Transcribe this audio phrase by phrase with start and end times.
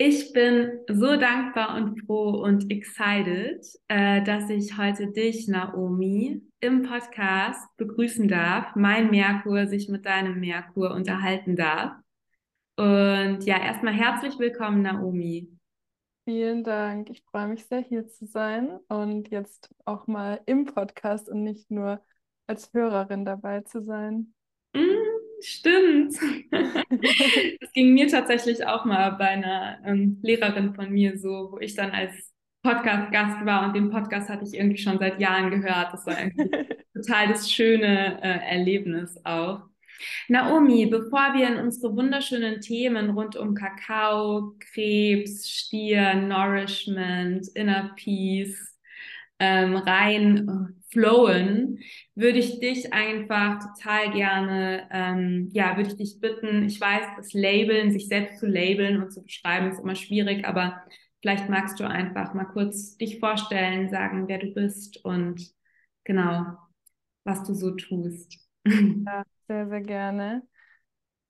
[0.00, 6.84] Ich bin so dankbar und froh und excited, äh, dass ich heute dich, Naomi, im
[6.84, 11.96] Podcast begrüßen darf, mein Merkur sich mit deinem Merkur unterhalten darf.
[12.76, 15.48] Und ja, erstmal herzlich willkommen, Naomi.
[16.26, 17.10] Vielen Dank.
[17.10, 21.72] Ich freue mich sehr, hier zu sein und jetzt auch mal im Podcast und nicht
[21.72, 22.00] nur
[22.46, 24.32] als Hörerin dabei zu sein.
[24.76, 25.17] Mm.
[25.40, 26.14] Stimmt.
[27.60, 31.74] das ging mir tatsächlich auch mal bei einer ähm, Lehrerin von mir so, wo ich
[31.74, 32.32] dann als
[32.62, 35.92] Podcast-Gast war und den Podcast hatte ich irgendwie schon seit Jahren gehört.
[35.92, 36.50] Das war irgendwie
[36.94, 39.62] total das schöne äh, Erlebnis auch.
[40.28, 48.67] Naomi, bevor wir in unsere wunderschönen Themen rund um Kakao, Krebs, Stier, Nourishment, Inner Peace
[49.38, 51.78] ähm, rein äh, flowen,
[52.14, 57.32] würde ich dich einfach total gerne, ähm, ja, würde ich dich bitten, ich weiß, das
[57.34, 60.82] Labeln, sich selbst zu labeln und zu beschreiben, ist immer schwierig, aber
[61.20, 65.42] vielleicht magst du einfach mal kurz dich vorstellen, sagen, wer du bist und
[66.04, 66.44] genau,
[67.24, 68.38] was du so tust.
[69.06, 70.42] Ja, sehr, sehr gerne.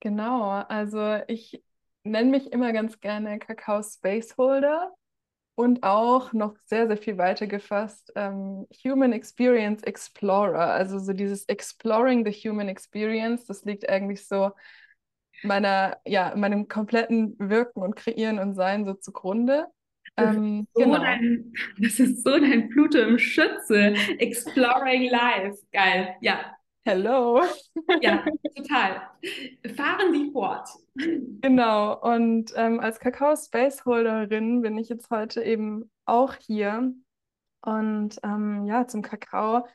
[0.01, 1.63] Genau, also ich
[2.05, 4.93] nenne mich immer ganz gerne Kakao Spaceholder
[5.59, 11.47] und auch noch sehr, sehr viel weiter gefasst, ähm, Human Experience Explorer, also so dieses
[11.47, 14.53] Exploring the Human Experience, das liegt eigentlich so
[15.43, 19.67] meiner, ja, meinem kompletten Wirken und Kreieren und Sein so zugrunde.
[20.17, 20.99] Ähm, so genau.
[20.99, 23.95] dein, das ist so dein Pluto im Schütze.
[24.21, 25.59] Exploring Life.
[25.73, 26.15] Geil.
[26.21, 27.43] Ja, Hello.
[28.01, 28.25] Ja,
[28.57, 29.03] total.
[29.77, 30.69] Fahren Sie fort.
[30.95, 36.93] Genau, und ähm, als Kakao-Spaceholderin bin ich jetzt heute eben auch hier.
[37.63, 39.67] Und ähm, ja, zum Kakao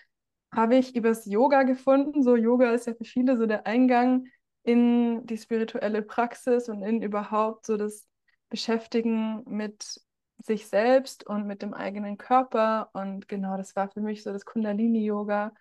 [0.53, 2.23] habe ich übers Yoga gefunden.
[2.23, 4.27] So, Yoga ist ja für viele so der Eingang
[4.63, 8.07] in die spirituelle Praxis und in überhaupt so das
[8.49, 10.01] Beschäftigen mit
[10.39, 12.89] sich selbst und mit dem eigenen Körper.
[12.93, 15.53] Und genau, das war für mich so das Kundalini-Yoga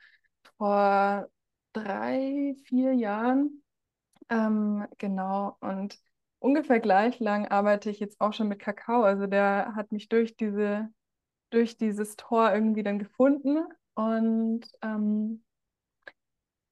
[0.57, 1.29] vor
[1.73, 3.63] drei, vier Jahren.
[4.29, 5.99] Ähm, genau, und
[6.39, 9.03] ungefähr gleich lang arbeite ich jetzt auch schon mit Kakao.
[9.03, 10.89] Also der hat mich durch diese,
[11.51, 13.65] durch dieses Tor irgendwie dann gefunden
[13.95, 15.45] und ähm,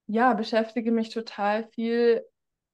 [0.07, 2.25] ja, beschäftige mich total viel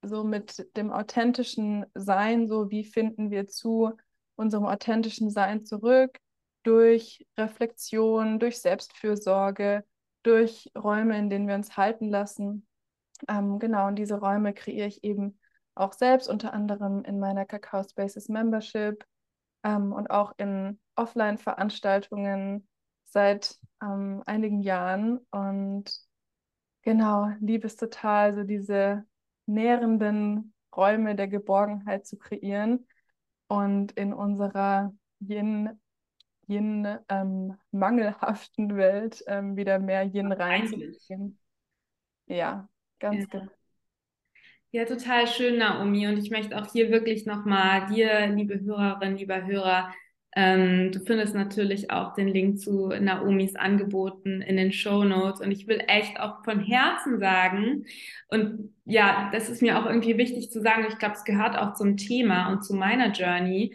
[0.03, 3.93] so mit dem authentischen Sein, so wie finden wir zu
[4.37, 6.19] unserem authentischen Sein zurück
[6.63, 9.85] durch Reflexion, durch Selbstfürsorge,
[10.27, 12.67] durch Räume, in denen wir uns halten lassen.
[13.29, 15.39] Ähm, genau, und diese Räume kreiere ich eben
[15.75, 19.05] auch selbst, unter anderem in meiner Kakao Spaces Membership
[19.63, 22.67] ähm, und auch in Offline-Veranstaltungen
[23.05, 25.19] seit ähm, einigen Jahren.
[25.31, 25.91] Und
[26.83, 29.05] genau, liebe es total, so diese
[29.47, 32.87] nährenden Räume der Geborgenheit zu kreieren
[33.49, 35.81] und in unserer Yin,
[36.49, 41.39] Yin ähm, mangelhaften Welt ähm, wieder mehr Yin reinzubringen.
[42.27, 43.27] Ja, ganz ja.
[43.41, 43.53] genau.
[44.73, 46.07] Ja, total schön, Naomi.
[46.07, 49.93] Und ich möchte auch hier wirklich nochmal dir, liebe Hörerinnen, lieber Hörer,
[50.39, 55.41] ähm, du findest natürlich auch den Link zu Naomis Angeboten in den Show Notes.
[55.41, 57.87] Und ich will echt auch von Herzen sagen,
[58.29, 61.73] und ja, das ist mir auch irgendwie wichtig zu sagen, ich glaube, es gehört auch
[61.73, 63.73] zum Thema und zu meiner Journey.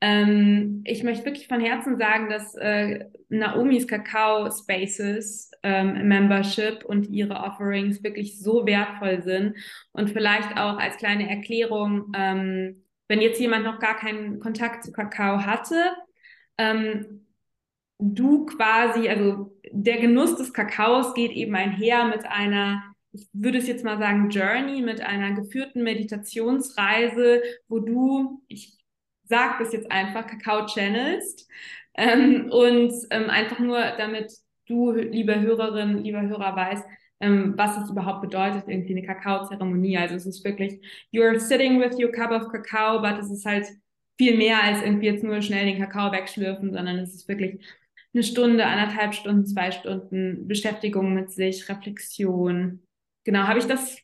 [0.00, 7.08] Ähm, ich möchte wirklich von Herzen sagen, dass äh, Naomis Kakao Spaces ähm, Membership und
[7.08, 9.56] ihre Offerings wirklich so wertvoll sind.
[9.92, 14.92] Und vielleicht auch als kleine Erklärung, ähm, wenn jetzt jemand noch gar keinen Kontakt zu
[14.92, 15.92] Kakao hatte,
[16.58, 17.26] ähm,
[17.98, 23.66] du quasi, also der Genuss des Kakaos geht eben einher mit einer ich würde es
[23.66, 28.77] jetzt mal sagen, Journey mit einer geführten Meditationsreise, wo du, ich
[29.28, 31.48] sag das jetzt einfach, Kakao channelst.
[31.94, 34.32] Ähm, und ähm, einfach nur, damit
[34.66, 36.84] du, liebe Hörerin, lieber Hörer, weißt,
[37.20, 39.98] ähm, was es überhaupt bedeutet, irgendwie eine Kakao-Zeremonie.
[39.98, 40.80] Also es ist wirklich,
[41.12, 43.66] you're sitting with your cup of Kakao, but es ist halt
[44.16, 47.64] viel mehr als irgendwie jetzt nur schnell den Kakao wegschlürfen, sondern es ist wirklich
[48.14, 52.82] eine Stunde, anderthalb Stunden, zwei Stunden Beschäftigung mit sich, Reflexion.
[53.24, 53.98] Genau, habe ich das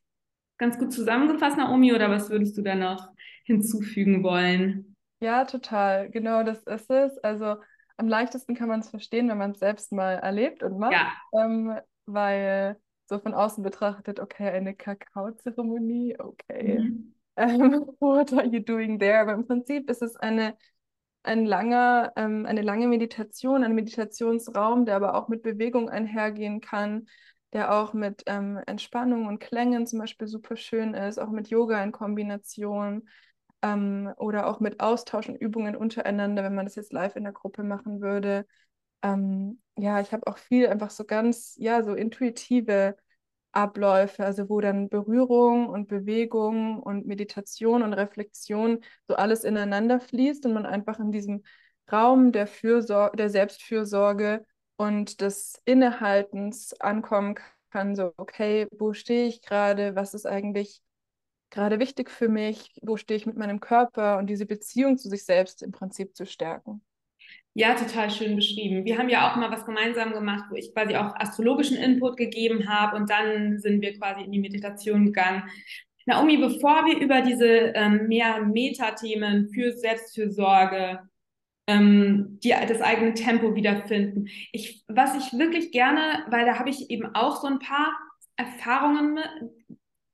[0.59, 3.09] ganz gut zusammengefasst, Naomi, oder was würdest du da noch
[3.44, 4.94] hinzufügen wollen?
[5.25, 6.11] Ja, total.
[6.11, 7.17] Genau das ist es.
[7.19, 7.56] Also
[7.97, 11.12] am leichtesten kann man es verstehen, wenn man es selbst mal erlebt und macht, ja.
[11.32, 12.76] ähm, weil
[13.06, 17.15] so von außen betrachtet, okay, eine Kakaozeremonie, okay, mhm.
[17.37, 19.19] ähm, what are you doing there?
[19.19, 20.59] Aber im Prinzip ist es eine,
[21.23, 27.06] ein langer, ähm, eine lange Meditation, ein Meditationsraum, der aber auch mit Bewegung einhergehen kann,
[27.55, 31.82] der auch mit ähm, Entspannung und Klängen zum Beispiel super schön ist, auch mit Yoga
[31.82, 33.09] in Kombination
[33.64, 37.32] ähm, oder auch mit Austausch und Übungen untereinander, wenn man das jetzt live in der
[37.32, 38.46] Gruppe machen würde.
[39.02, 42.96] Ähm, ja, ich habe auch viel einfach so ganz, ja, so intuitive
[43.52, 50.44] Abläufe, also wo dann Berührung und Bewegung und Meditation und Reflexion so alles ineinander fließt
[50.46, 51.43] und man einfach in diesem
[51.90, 54.44] Raum der Fürsorge, der Selbstfürsorge
[54.76, 57.37] und des Innehaltens ankommen
[57.70, 60.82] kann, so, okay, wo stehe ich gerade, was ist eigentlich
[61.55, 65.25] gerade wichtig für mich, wo stehe ich mit meinem Körper und diese Beziehung zu sich
[65.25, 66.83] selbst im Prinzip zu stärken.
[67.55, 68.85] Ja, total schön beschrieben.
[68.85, 72.69] Wir haben ja auch mal was gemeinsam gemacht, wo ich quasi auch astrologischen Input gegeben
[72.69, 75.45] habe und dann sind wir quasi in die Meditation gegangen.
[76.05, 81.09] Naomi, bevor wir über diese ähm, mehr Metathemen für Selbstfürsorge,
[81.69, 86.91] ähm, die, das eigene Tempo wiederfinden, ich, was ich wirklich gerne, weil da habe ich
[86.91, 87.97] eben auch so ein paar
[88.37, 89.21] Erfahrungen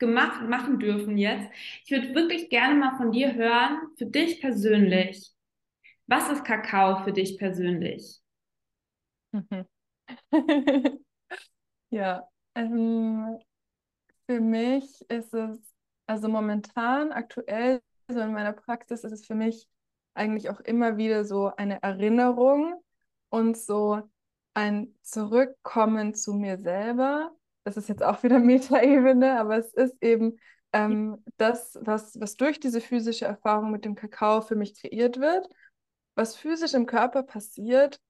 [0.01, 1.49] gemacht, machen dürfen jetzt.
[1.85, 5.31] Ich würde wirklich gerne mal von dir hören, für dich persönlich.
[6.07, 8.21] Was ist Kakao für dich persönlich?
[11.91, 13.39] ja, ähm,
[14.27, 15.75] für mich ist es,
[16.07, 19.69] also momentan, aktuell, so in meiner Praxis, ist es für mich
[20.15, 22.83] eigentlich auch immer wieder so eine Erinnerung
[23.29, 24.03] und so
[24.55, 27.33] ein Zurückkommen zu mir selber
[27.65, 30.39] das ist jetzt auch wieder Metaebene, aber es ist eben
[30.73, 35.49] ähm, das, was, was durch diese physische Erfahrung mit dem Kakao für mich kreiert wird.
[36.15, 38.01] Was physisch im Körper passiert,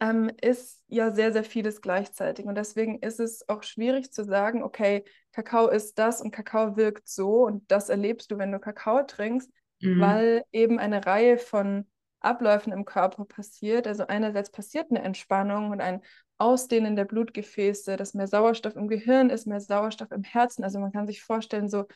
[0.00, 2.46] ähm, ist ja sehr, sehr vieles gleichzeitig.
[2.46, 7.08] Und deswegen ist es auch schwierig zu sagen, okay, Kakao ist das und Kakao wirkt
[7.08, 10.00] so und das erlebst du, wenn du Kakao trinkst, mhm.
[10.00, 11.86] weil eben eine Reihe von
[12.20, 13.86] Abläufen im Körper passiert.
[13.86, 16.02] Also einerseits passiert eine Entspannung und ein
[16.38, 20.64] Ausdehnen der Blutgefäße, dass mehr Sauerstoff im Gehirn ist, mehr Sauerstoff im Herzen.
[20.64, 21.86] Also man kann sich vorstellen, so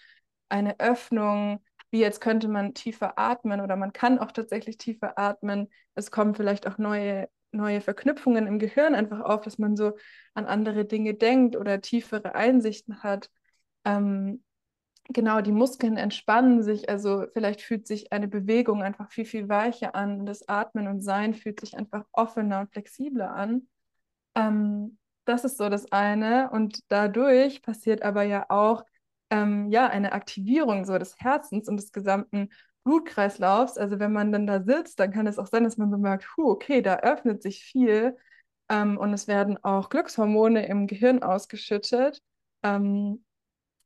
[0.49, 5.69] eine Öffnung, wie jetzt könnte man tiefer atmen oder man kann auch tatsächlich tiefer atmen.
[5.95, 9.93] Es kommen vielleicht auch neue, neue Verknüpfungen im Gehirn einfach auf, dass man so
[10.35, 13.31] an andere Dinge denkt oder tiefere Einsichten hat.
[13.85, 14.43] Ähm,
[15.09, 19.95] genau, die Muskeln entspannen sich, also vielleicht fühlt sich eine Bewegung einfach viel, viel weicher
[19.95, 23.69] an und das Atmen und Sein fühlt sich einfach offener und flexibler an.
[24.35, 28.85] Ähm, das ist so das eine und dadurch passiert aber ja auch
[29.31, 32.51] ähm, ja, eine Aktivierung so des Herzens und des gesamten
[32.85, 33.79] Blutkreislaufs.
[33.79, 36.51] Also wenn man dann da sitzt, dann kann es auch sein, dass man bemerkt, huh,
[36.51, 38.17] okay, da öffnet sich viel
[38.69, 42.21] ähm, und es werden auch Glückshormone im Gehirn ausgeschüttet.
[42.63, 43.25] Ähm,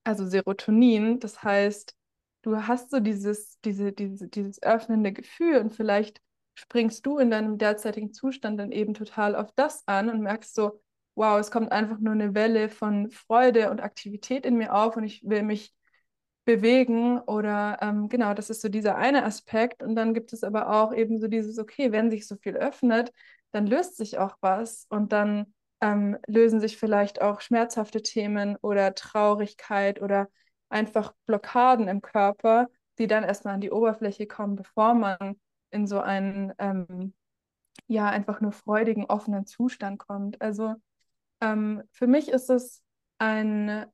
[0.05, 1.21] also Serotonin.
[1.21, 1.95] Das heißt,
[2.43, 6.21] du hast so dieses, diese, diese, dieses öffnende Gefühl und vielleicht
[6.57, 10.81] springst du in deinem derzeitigen Zustand dann eben total auf das an und merkst so,
[11.15, 15.05] wow, es kommt einfach nur eine Welle von Freude und Aktivität in mir auf und
[15.05, 15.75] ich will mich
[16.45, 19.83] bewegen oder ähm, genau, das ist so dieser eine Aspekt.
[19.83, 23.13] Und dann gibt es aber auch eben so dieses, okay, wenn sich so viel öffnet,
[23.53, 28.95] dann löst sich auch was und dann ähm, lösen sich vielleicht auch schmerzhafte Themen oder
[28.95, 30.29] Traurigkeit oder
[30.69, 35.39] einfach Blockaden im Körper, die dann erstmal an die Oberfläche kommen, bevor man
[35.71, 37.15] in so einen, ähm,
[37.87, 40.41] ja, einfach nur freudigen, offenen Zustand kommt.
[40.41, 40.75] Also
[41.41, 42.83] ähm, für mich ist es
[43.19, 43.87] ein,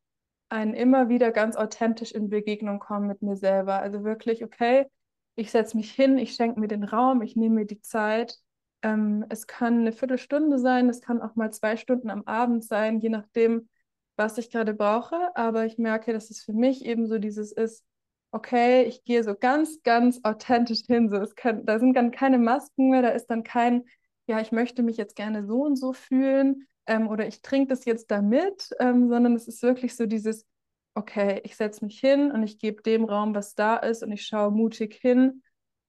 [0.49, 3.81] ein immer wieder ganz authentisch in Begegnung kommen mit mir selber.
[3.81, 4.87] Also wirklich, okay,
[5.35, 8.39] ich setze mich hin, ich schenke mir den Raum, ich nehme mir die Zeit.
[8.83, 13.01] Ähm, es kann eine Viertelstunde sein, es kann auch mal zwei Stunden am Abend sein,
[13.01, 13.69] je nachdem,
[14.17, 15.35] was ich gerade brauche.
[15.37, 17.85] Aber ich merke, dass es für mich eben so dieses ist,
[18.33, 21.09] okay, ich gehe so ganz, ganz authentisch hin.
[21.09, 23.85] So, es kann, da sind dann keine Masken mehr, da ist dann kein,
[24.27, 27.85] ja, ich möchte mich jetzt gerne so und so fühlen ähm, oder ich trinke das
[27.85, 30.47] jetzt damit, ähm, sondern es ist wirklich so dieses,
[30.95, 34.27] okay, ich setze mich hin und ich gebe dem Raum, was da ist und ich
[34.27, 35.43] schaue mutig hin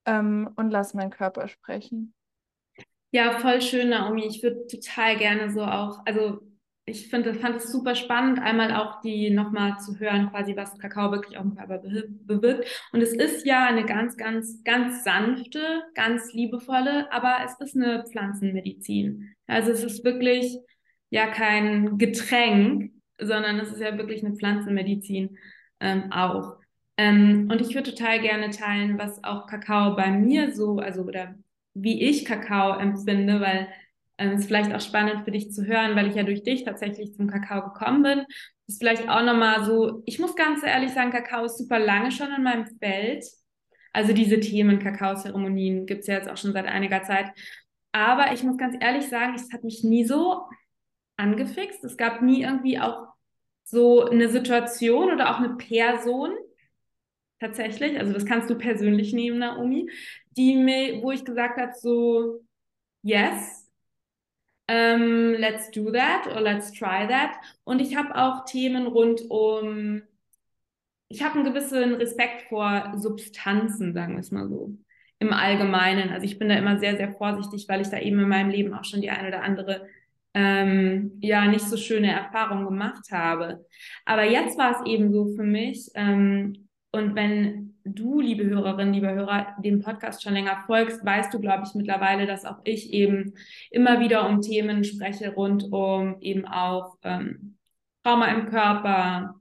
[0.06, 2.14] ähm, und lasse meinen Körper sprechen.
[3.12, 4.26] Ja, voll schön, Naomi.
[4.26, 6.42] Ich würde total gerne so auch, also
[6.86, 11.12] ich finde, fand es super spannend, einmal auch die nochmal zu hören, quasi was Kakao
[11.12, 12.68] wirklich auf dem Körper bewirkt.
[12.92, 18.04] Und es ist ja eine ganz, ganz, ganz sanfte, ganz liebevolle, aber es ist eine
[18.06, 19.34] Pflanzenmedizin.
[19.48, 20.58] Also es ist wirklich
[21.10, 25.38] ja kein Getränk, sondern es ist ja wirklich eine Pflanzenmedizin
[25.80, 26.58] ähm, auch.
[26.98, 31.36] Ähm, und ich würde total gerne teilen, was auch Kakao bei mir so, also oder
[31.74, 33.68] wie ich Kakao empfinde, weil
[34.24, 37.14] ähm, ist vielleicht auch spannend für dich zu hören, weil ich ja durch dich tatsächlich
[37.14, 38.26] zum Kakao gekommen bin.
[38.68, 42.32] Ist vielleicht auch nochmal so, ich muss ganz ehrlich sagen, Kakao ist super lange schon
[42.32, 43.26] in meinem Feld.
[43.92, 47.32] Also diese Themen, Kakaozeremonien gibt es ja jetzt auch schon seit einiger Zeit.
[47.92, 50.44] Aber ich muss ganz ehrlich sagen, es hat mich nie so
[51.18, 51.84] angefixt.
[51.84, 53.08] Es gab nie irgendwie auch
[53.64, 56.32] so eine Situation oder auch eine Person,
[57.44, 59.90] tatsächlich, also das kannst du persönlich nehmen, Naomi,
[60.32, 62.42] die mir, wo ich gesagt habe, so,
[63.02, 63.63] yes,
[64.68, 67.32] ähm, let's do that or let's try that.
[67.64, 70.02] Und ich habe auch Themen rund um,
[71.10, 74.72] ich habe einen gewissen Respekt vor Substanzen, sagen wir es mal so,
[75.20, 76.10] im Allgemeinen.
[76.10, 78.74] Also ich bin da immer sehr, sehr vorsichtig, weil ich da eben in meinem Leben
[78.74, 79.88] auch schon die eine oder andere
[80.34, 83.66] ähm, ja nicht so schöne Erfahrung gemacht habe.
[84.06, 85.90] Aber jetzt war es eben so für mich.
[85.96, 91.40] Ähm, und wenn du, liebe Hörerin, liebe Hörer, dem Podcast schon länger folgst, weißt du,
[91.40, 93.34] glaube ich, mittlerweile, dass auch ich eben
[93.72, 97.58] immer wieder um Themen spreche rund um eben auch ähm,
[98.04, 99.36] Trauma im Körper,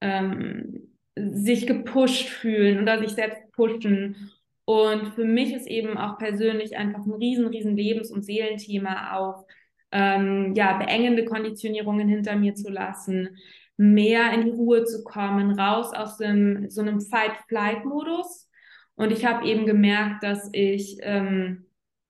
[0.00, 4.30] ähm, sich gepusht fühlen oder sich selbst pushen.
[4.64, 9.46] Und für mich ist eben auch persönlich einfach ein riesen, riesen Lebens- und Seelenthema auch,
[9.90, 13.36] ähm, ja, beengende Konditionierungen hinter mir zu lassen,
[13.76, 18.48] mehr in die Ruhe zu kommen, raus aus dem, so einem Fight-Flight-Modus.
[18.94, 21.66] Und ich habe eben gemerkt, dass ich, ähm,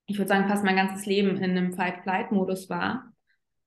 [0.07, 3.13] ich würde sagen, fast mein ganzes Leben in einem Fight-Flight-Modus war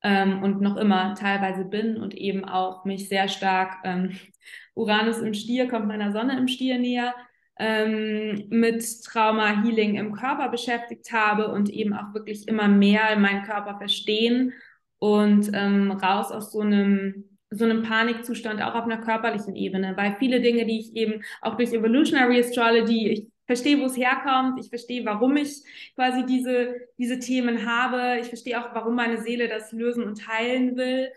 [0.04, 4.12] ähm, und noch immer teilweise bin und eben auch mich sehr stark, ähm,
[4.75, 7.16] Uranus im Stier kommt meiner Sonne im Stier näher,
[7.58, 13.44] ähm, mit Trauma Healing im Körper beschäftigt habe und eben auch wirklich immer mehr meinen
[13.44, 14.54] Körper verstehen
[15.00, 20.16] und ähm, raus aus so einem so einem Panikzustand auch auf einer körperlichen Ebene, weil
[20.18, 24.70] viele Dinge, die ich eben auch durch Evolutionary Astrology, ich verstehe, wo es herkommt, ich
[24.70, 25.62] verstehe, warum ich
[25.96, 30.75] quasi diese, diese Themen habe, ich verstehe auch, warum meine Seele das lösen und heilen
[30.75, 31.10] will,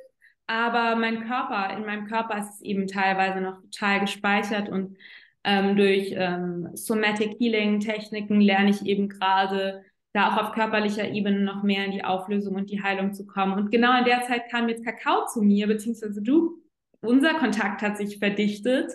[0.47, 4.97] aber mein Körper, in meinem Körper ist es eben teilweise noch total gespeichert und
[5.45, 9.85] ähm, durch ähm, Somatic Healing Techniken lerne ich eben gerade
[10.19, 13.55] da auch auf körperlicher Ebene noch mehr in die Auflösung und die Heilung zu kommen.
[13.55, 16.61] Und genau in der Zeit kam jetzt Kakao zu mir, beziehungsweise du,
[17.01, 18.93] unser Kontakt hat sich verdichtet.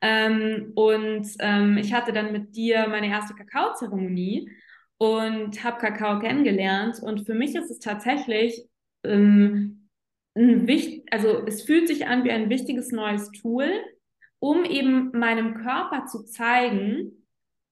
[0.00, 4.50] Ähm, und ähm, ich hatte dann mit dir meine erste Kakaozeremonie
[4.98, 7.00] und habe Kakao kennengelernt.
[7.02, 8.66] Und für mich ist es tatsächlich
[9.04, 9.88] ähm,
[10.34, 13.70] ein wichtig, also es fühlt sich an wie ein wichtiges neues Tool,
[14.38, 17.23] um eben meinem Körper zu zeigen,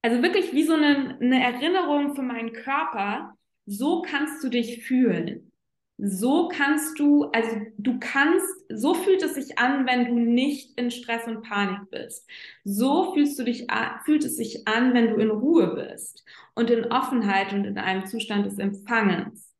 [0.03, 5.53] also wirklich wie so eine, eine Erinnerung für meinen Körper, so kannst du dich fühlen.
[5.99, 10.91] So kannst du, also du kannst, so fühlt es sich an, wenn du nicht in
[10.91, 12.29] Stress und Panik bist.
[12.65, 13.69] So fühlst du dich,
[14.05, 16.25] fühlt es sich an, wenn du in Ruhe bist
[16.57, 19.55] und in Offenheit und in einem Zustand des Empfangens.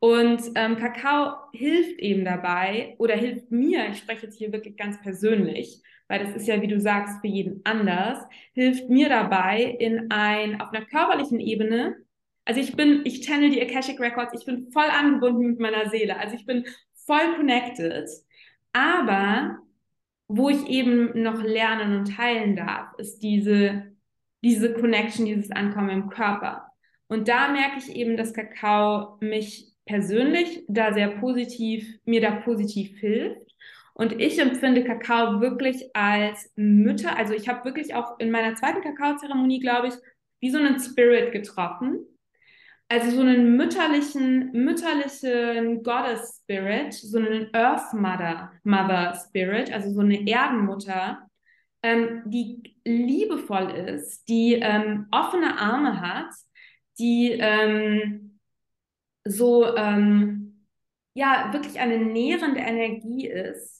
[0.00, 5.00] Und ähm, Kakao hilft eben dabei oder hilft mir, ich spreche jetzt hier wirklich ganz
[5.00, 8.18] persönlich, weil das ist ja, wie du sagst, für jeden anders,
[8.54, 11.96] hilft mir dabei in ein, auf einer körperlichen Ebene,
[12.44, 16.18] also ich bin, ich channel die Akashic Records, ich bin voll angebunden mit meiner Seele,
[16.18, 16.64] also ich bin
[17.06, 18.08] voll connected,
[18.72, 19.58] aber
[20.28, 23.92] wo ich eben noch lernen und teilen darf, ist diese,
[24.42, 26.70] diese Connection, dieses Ankommen im Körper.
[27.08, 32.98] Und da merke ich eben, dass Kakao mich persönlich da sehr positiv, mir da positiv
[32.98, 33.47] hilft.
[33.98, 37.18] Und ich empfinde Kakao wirklich als Mütter.
[37.18, 39.94] Also ich habe wirklich auch in meiner zweiten Kakaozeremonie, glaube ich,
[40.38, 42.06] wie so einen Spirit getroffen.
[42.88, 50.00] Also so einen mütterlichen, mütterlichen Goddess Spirit, so einen Earth Mother, Mother Spirit, also so
[50.00, 51.28] eine Erdenmutter,
[51.82, 56.32] ähm, die liebevoll ist, die ähm, offene Arme hat,
[57.00, 58.38] die ähm,
[59.24, 60.66] so ähm,
[61.14, 63.77] ja wirklich eine nährende Energie ist.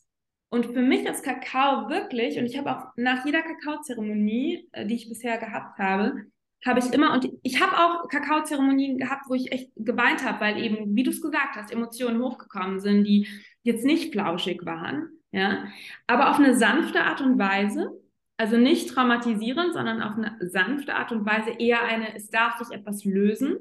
[0.50, 4.95] Und für mich ist Kakao wirklich, und ich habe auch nach jeder Kakaozeremonie, äh, die
[4.95, 6.25] ich bisher gehabt habe,
[6.64, 10.59] habe ich immer, und ich habe auch Kakaozeremonien gehabt, wo ich echt geweint habe, weil
[10.62, 13.28] eben, wie du es gesagt hast, Emotionen hochgekommen sind, die
[13.62, 15.69] jetzt nicht flauschig waren, ja,
[16.07, 17.93] aber auf eine sanfte Art und Weise,
[18.38, 22.76] also nicht traumatisierend, sondern auf eine sanfte Art und Weise eher eine, es darf sich
[22.76, 23.59] etwas lösen.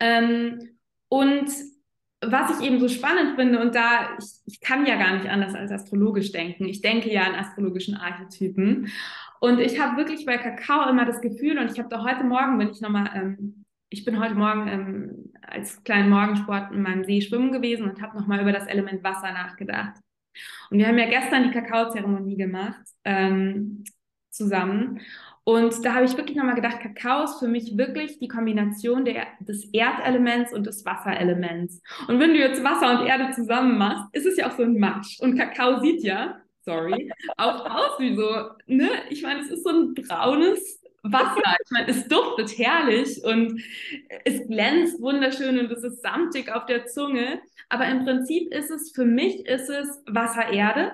[0.00, 0.76] Ähm,
[1.08, 1.50] und
[2.22, 5.54] was ich eben so spannend finde, und da, ich, ich kann ja gar nicht anders
[5.54, 6.66] als astrologisch denken.
[6.66, 8.88] Ich denke ja in astrologischen Archetypen.
[9.40, 12.58] Und ich habe wirklich bei Kakao immer das Gefühl, und ich habe da heute Morgen,
[12.58, 17.22] bin ich nochmal, ähm, ich bin heute Morgen ähm, als kleinen Morgensport in meinem See
[17.22, 19.98] schwimmen gewesen und habe nochmal über das Element Wasser nachgedacht.
[20.70, 23.84] Und wir haben ja gestern die Kakaozeremonie gemacht ähm,
[24.30, 25.00] zusammen.
[25.50, 29.26] Und da habe ich wirklich nochmal gedacht, Kakao ist für mich wirklich die Kombination der,
[29.40, 31.82] des Erdelements und des Wasserelements.
[32.06, 34.78] Und wenn du jetzt Wasser und Erde zusammen machst, ist es ja auch so ein
[34.78, 35.18] Matsch.
[35.18, 38.30] Und Kakao sieht ja, sorry, auch aus wie so,
[38.68, 38.90] ne?
[39.08, 41.56] Ich meine, es ist so ein braunes Wasser.
[41.64, 43.60] Ich meine, es duftet herrlich und
[44.24, 47.40] es glänzt wunderschön und es ist samtig auf der Zunge.
[47.70, 50.92] Aber im Prinzip ist es, für mich ist es Wasser-Erde.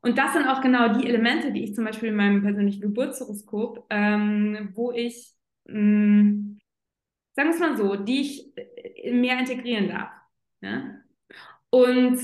[0.00, 3.86] Und das sind auch genau die Elemente, die ich zum Beispiel in meinem persönlichen Geburtshoroskop,
[3.90, 5.32] ähm, wo ich,
[5.66, 6.58] mh, mm,
[7.34, 8.52] sagen wir es mal so, die ich
[9.12, 10.10] mehr integrieren darf.
[10.60, 11.04] Ne?
[11.70, 12.18] Und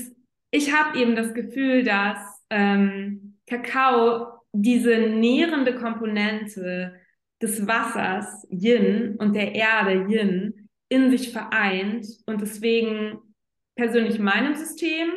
[0.51, 6.99] ich habe eben das Gefühl, dass ähm, Kakao diese nährende Komponente
[7.41, 13.19] des Wassers Yin und der Erde Yin in sich vereint und deswegen
[13.75, 15.09] persönlich meinem System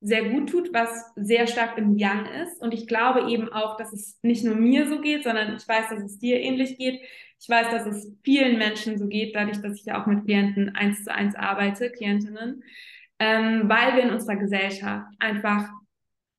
[0.00, 2.60] sehr gut tut, was sehr stark im Yang ist.
[2.62, 5.90] Und ich glaube eben auch, dass es nicht nur mir so geht, sondern ich weiß,
[5.90, 7.00] dass es dir ähnlich geht.
[7.38, 10.74] Ich weiß, dass es vielen Menschen so geht, dadurch, dass ich ja auch mit Klienten
[10.74, 12.62] eins zu eins arbeite, Klientinnen,
[13.18, 15.68] ähm, weil wir in unserer Gesellschaft einfach,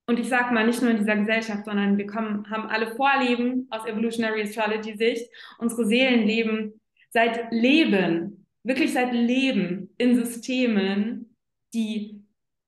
[0.08, 3.68] und ich sage mal nicht nur in dieser Gesellschaft, sondern wir kommen, haben alle Vorleben
[3.70, 11.36] aus Evolutionary Astrology Sicht, unsere Seelen leben seit Leben, wirklich seit Leben in Systemen,
[11.74, 12.21] die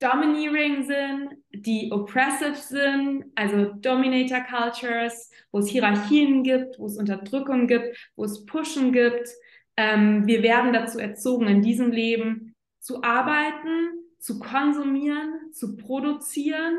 [0.03, 7.67] domineering sind, die oppressive sind, also Dominator Cultures, wo es Hierarchien gibt, wo es Unterdrückung
[7.67, 9.29] gibt, wo es Pushen gibt.
[9.77, 16.77] Ähm, wir werden dazu erzogen, in diesem Leben zu arbeiten, zu konsumieren, zu produzieren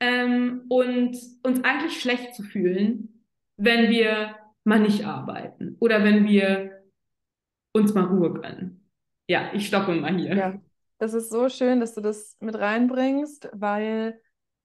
[0.00, 3.22] ähm, und uns eigentlich schlecht zu fühlen,
[3.56, 6.82] wenn wir mal nicht arbeiten oder wenn wir
[7.72, 8.84] uns mal Ruhe gönnen.
[9.28, 10.36] Ja, ich stoppe mal hier.
[10.36, 10.60] Ja,
[10.98, 14.20] das ist so schön, dass du das mit reinbringst, weil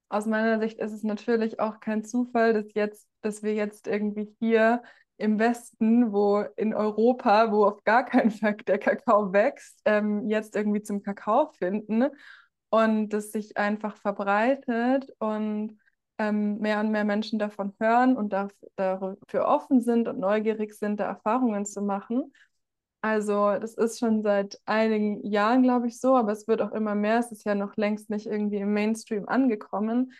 [0.09, 4.35] aus meiner Sicht ist es natürlich auch kein Zufall, dass jetzt, dass wir jetzt irgendwie
[4.39, 4.83] hier
[5.17, 10.55] im Westen, wo in Europa, wo auf gar keinen Fall der Kakao wächst, ähm, jetzt
[10.55, 12.05] irgendwie zum Kakao finden
[12.69, 15.77] und das sich einfach verbreitet und
[16.17, 21.05] ähm, mehr und mehr Menschen davon hören und dafür offen sind und neugierig sind, da
[21.05, 22.33] Erfahrungen zu machen.
[23.01, 26.93] Also das ist schon seit einigen Jahren, glaube ich, so, aber es wird auch immer
[26.93, 27.17] mehr.
[27.19, 30.13] Es ist ja noch längst nicht irgendwie im Mainstream angekommen.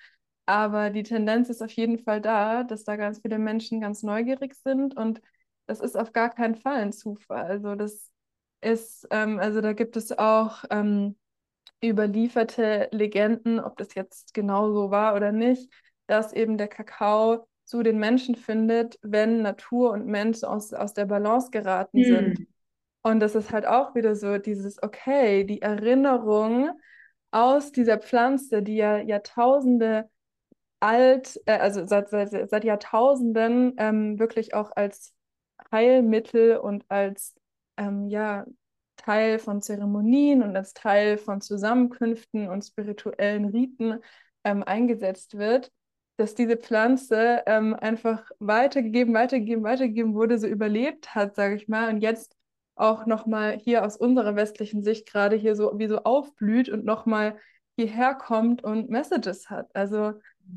[0.47, 4.55] Aber die Tendenz ist auf jeden Fall da, dass da ganz viele Menschen ganz neugierig
[4.55, 5.21] sind und
[5.67, 7.43] das ist auf gar keinen Fall ein Zufall.
[7.43, 8.11] Also das
[8.61, 11.15] ist, ähm, also da gibt es auch ähm,
[11.83, 15.71] überlieferte Legenden, ob das jetzt genau so war oder nicht,
[16.07, 21.05] dass eben der Kakao zu den Menschen findet, wenn Natur und Mensch aus, aus der
[21.05, 22.05] Balance geraten hm.
[22.05, 22.47] sind.
[23.03, 26.71] Und das ist halt auch wieder so dieses, okay, die Erinnerung
[27.31, 30.09] aus dieser Pflanze, die ja Jahrtausende
[30.79, 35.13] alt, äh, also seit, seit, seit Jahrtausenden ähm, wirklich auch als
[35.71, 37.35] Heilmittel und als
[37.77, 38.45] ähm, ja,
[38.97, 43.99] Teil von Zeremonien und als Teil von Zusammenkünften und spirituellen Riten
[44.43, 45.71] ähm, eingesetzt wird.
[46.17, 51.89] dass diese Pflanze ähm, einfach weitergegeben, weitergegeben, weitergegeben wurde, so überlebt hat, sage ich mal,
[51.89, 52.35] und jetzt
[52.75, 57.37] auch nochmal hier aus unserer westlichen Sicht gerade hier so wie so aufblüht und nochmal
[57.75, 59.69] hierher kommt und Messages hat.
[59.75, 60.13] Also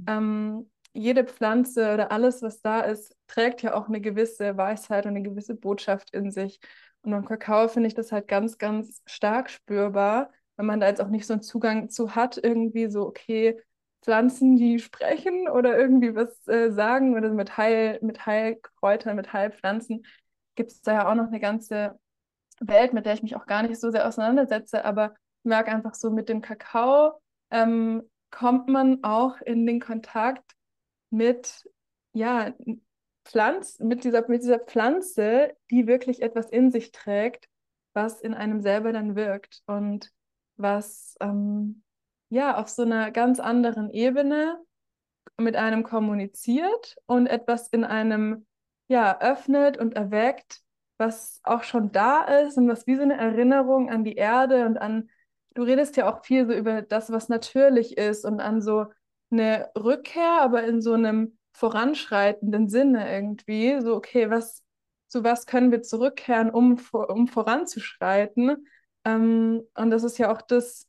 [0.07, 5.11] ähm, jede Pflanze oder alles, was da ist, trägt ja auch eine gewisse Weisheit und
[5.11, 6.61] eine gewisse Botschaft in sich.
[7.03, 11.01] Und beim Kakao finde ich das halt ganz, ganz stark spürbar, wenn man da jetzt
[11.01, 13.61] auch nicht so einen Zugang zu hat, irgendwie so, okay,
[14.03, 20.05] Pflanzen, die sprechen oder irgendwie was äh, sagen oder mit, Heil, mit Heilkräutern, mit Heilpflanzen,
[20.55, 21.99] gibt es da ja auch noch eine ganze
[22.61, 25.95] Welt, mit der ich mich auch gar nicht so sehr auseinandersetze, aber ich merke einfach
[25.95, 30.53] so, mit dem Kakao ähm, kommt man auch in den Kontakt
[31.11, 31.69] mit,
[32.13, 32.53] ja,
[33.25, 37.49] Pflanz, mit dieser, mit dieser Pflanze, die wirklich etwas in sich trägt,
[37.95, 40.11] was in einem selber dann wirkt und
[40.57, 41.83] was ähm,
[42.29, 44.61] ja auf so einer ganz anderen Ebene
[45.39, 48.47] mit einem kommuniziert und etwas in einem
[48.89, 50.64] ja öffnet und erweckt,
[50.99, 54.79] was auch schon da ist und was wie so eine Erinnerung an die Erde und
[54.79, 55.11] an,
[55.55, 58.87] du redest ja auch viel so über das, was natürlich ist und an so
[59.31, 63.81] eine Rückkehr, aber in so einem voranschreitenden Sinne irgendwie.
[63.81, 64.63] So, okay, was,
[65.09, 68.67] zu was können wir zurückkehren, um, um voranzuschreiten?
[69.05, 70.89] Ähm, und das ist ja auch das,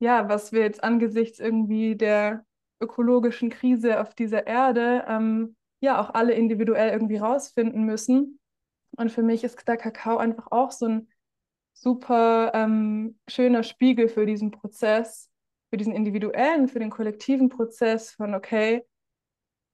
[0.00, 2.44] ja, was wir jetzt angesichts irgendwie der
[2.80, 8.38] ökologischen Krise auf dieser Erde, ähm, ja, auch alle individuell irgendwie rausfinden müssen.
[8.96, 11.08] Und für mich ist der Kakao einfach auch so ein
[11.72, 15.30] super ähm, schöner Spiegel für diesen Prozess,
[15.70, 18.84] für diesen individuellen, für den kollektiven Prozess von, okay,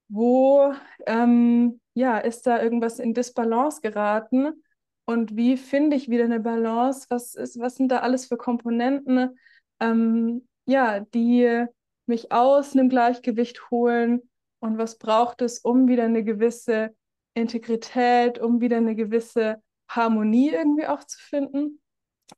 [0.09, 0.75] wo
[1.07, 4.63] ähm, ja, ist da irgendwas in Disbalance geraten
[5.07, 7.07] und wie finde ich wieder eine Balance?
[7.11, 9.39] Was, ist, was sind da alles für Komponenten,
[9.81, 11.67] ähm, ja, die
[12.07, 14.23] mich aus einem Gleichgewicht holen
[14.61, 16.95] und was braucht es, um wieder eine gewisse
[17.35, 21.81] Integrität, um wieder eine gewisse Harmonie irgendwie auch zu finden.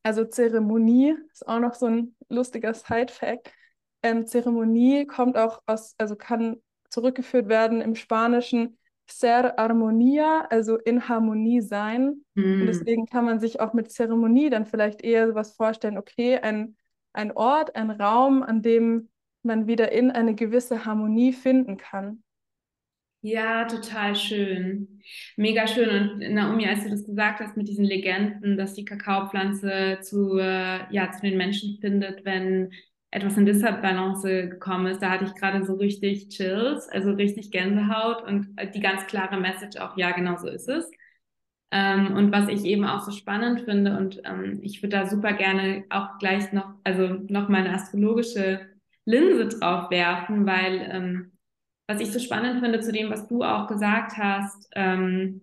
[0.02, 3.52] Also Zeremonie ist auch noch so ein lustiger Side-Fact.
[4.02, 6.56] Ähm, Zeremonie kommt auch aus, also kann
[6.90, 8.78] zurückgeführt werden im Spanischen
[9.08, 12.24] ser armonia, also in Harmonie sein.
[12.34, 12.40] Mm.
[12.42, 12.66] Und hm.
[12.66, 16.76] deswegen kann man sich auch mit Zeremonie dann vielleicht eher sowas vorstellen, okay, ein,
[17.12, 19.08] ein Ort, ein Raum, an dem
[19.42, 22.24] man wieder in eine gewisse Harmonie finden kann.
[23.28, 25.02] Ja, total schön.
[25.36, 25.88] Mega schön.
[26.12, 30.86] Und Naomi, als du das gesagt hast mit diesen Legenden, dass die Kakaopflanze zu, äh,
[30.94, 32.70] ja, zu den Menschen findet, wenn
[33.10, 38.22] etwas in Disbalance gekommen ist, da hatte ich gerade so richtig Chills, also richtig Gänsehaut
[38.22, 40.88] und die ganz klare Message auch, ja, genau so ist es.
[41.72, 45.32] Ähm, und was ich eben auch so spannend finde und ähm, ich würde da super
[45.32, 48.60] gerne auch gleich noch, also noch mal eine astrologische
[49.04, 51.32] Linse drauf werfen, weil ähm,
[51.86, 55.42] was ich so spannend finde zu dem, was du auch gesagt hast, ähm,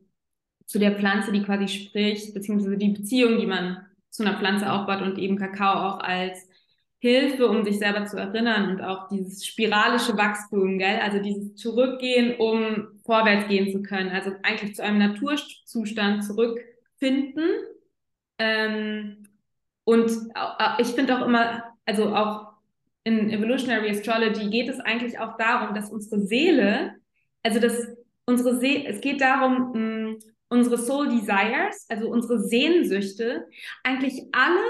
[0.66, 5.02] zu der Pflanze, die quasi spricht, beziehungsweise die Beziehung, die man zu einer Pflanze aufbaut
[5.02, 6.48] und eben Kakao auch als
[7.00, 11.00] Hilfe, um sich selber zu erinnern und auch dieses spiralische Wachstum, gell?
[11.02, 14.10] Also dieses Zurückgehen, um vorwärts gehen zu können.
[14.10, 17.44] Also eigentlich zu einem Naturzustand zurückfinden.
[18.38, 19.28] Ähm,
[19.84, 20.12] und
[20.80, 22.53] ich finde auch immer, also auch
[23.04, 26.96] in Evolutionary Astrology geht es eigentlich auch darum, dass unsere Seele,
[27.44, 27.88] also dass
[28.26, 30.16] unsere Seele, es geht darum, mh,
[30.50, 33.48] unsere Soul Desires, also unsere Sehnsüchte,
[33.84, 34.64] eigentlich alle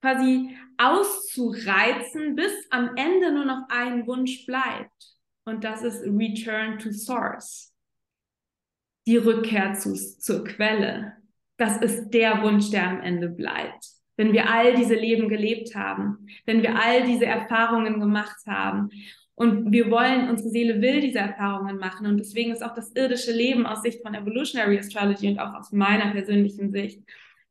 [0.00, 4.92] quasi auszureizen, bis am Ende nur noch ein Wunsch bleibt.
[5.44, 7.72] Und das ist Return to Source.
[9.06, 11.16] Die Rückkehr zu, zur Quelle.
[11.56, 13.95] Das ist der Wunsch, der am Ende bleibt.
[14.16, 18.90] Wenn wir all diese Leben gelebt haben, wenn wir all diese Erfahrungen gemacht haben
[19.34, 22.06] und wir wollen, unsere Seele will diese Erfahrungen machen.
[22.06, 25.72] Und deswegen ist auch das irdische Leben aus Sicht von Evolutionary Astrology und auch aus
[25.72, 27.02] meiner persönlichen Sicht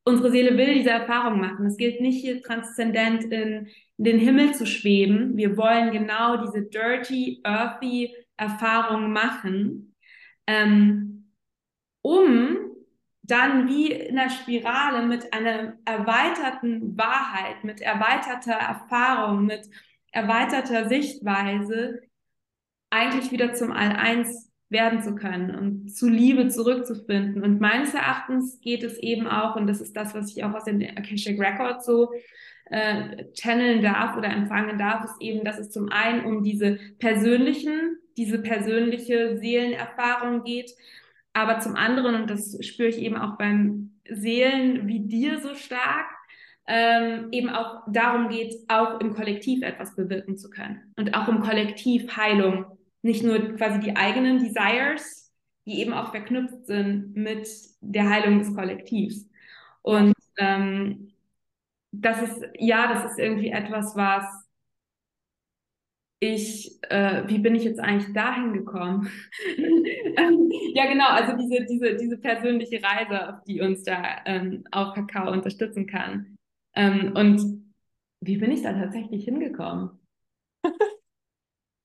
[0.06, 1.66] unsere Seele will diese Erfahrung machen.
[1.66, 5.36] Es gilt nicht hier transzendent in, den Himmel zu schweben.
[5.36, 9.96] Wir wollen genau diese dirty, earthy Erfahrung machen,
[10.48, 11.32] ähm,
[12.02, 12.58] um
[13.28, 19.68] dann wie in der Spirale mit einer erweiterten Wahrheit, mit erweiterter Erfahrung, mit
[20.12, 22.02] erweiterter Sichtweise
[22.90, 27.44] eigentlich wieder zum All-Eins werden zu können und zu Liebe zurückzufinden.
[27.44, 30.64] Und meines Erachtens geht es eben auch, und das ist das, was ich auch aus
[30.66, 32.12] den Akashic Records so
[32.66, 37.98] äh, channeln darf oder empfangen darf, ist eben, dass es zum einen um diese persönlichen,
[38.18, 40.72] diese persönliche Seelenerfahrung geht,
[41.36, 46.08] aber zum anderen, und das spüre ich eben auch beim Seelen wie dir so stark,
[46.66, 51.42] ähm, eben auch darum geht, auch im Kollektiv etwas bewirken zu können und auch im
[51.42, 52.66] Kollektiv Heilung
[53.02, 55.32] nicht nur quasi die eigenen Desires,
[55.66, 57.48] die eben auch verknüpft sind mit
[57.82, 59.28] der Heilung des Kollektivs.
[59.82, 61.12] Und ähm,
[61.92, 64.26] das ist, ja, das ist irgendwie etwas, was
[66.20, 69.10] ich, äh, wie bin ich jetzt eigentlich dahin gekommen?
[70.74, 75.32] ja, genau, also diese, diese, diese persönliche Reise, auf die uns da ähm, auch Kakao
[75.32, 76.38] unterstützen kann.
[76.76, 77.66] Ähm, und
[78.22, 79.92] wie bin ich da tatsächlich hingekommen?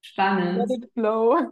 [0.03, 0.69] Spannend.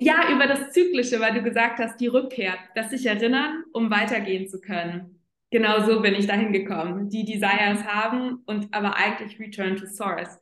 [0.00, 4.48] Ja, über das Zyklische, weil du gesagt hast, die Rückkehr, das sich erinnern, um weitergehen
[4.48, 5.20] zu können.
[5.50, 7.10] Genau so bin ich dahin gekommen.
[7.10, 10.38] Die Desires haben und aber eigentlich Return to Source.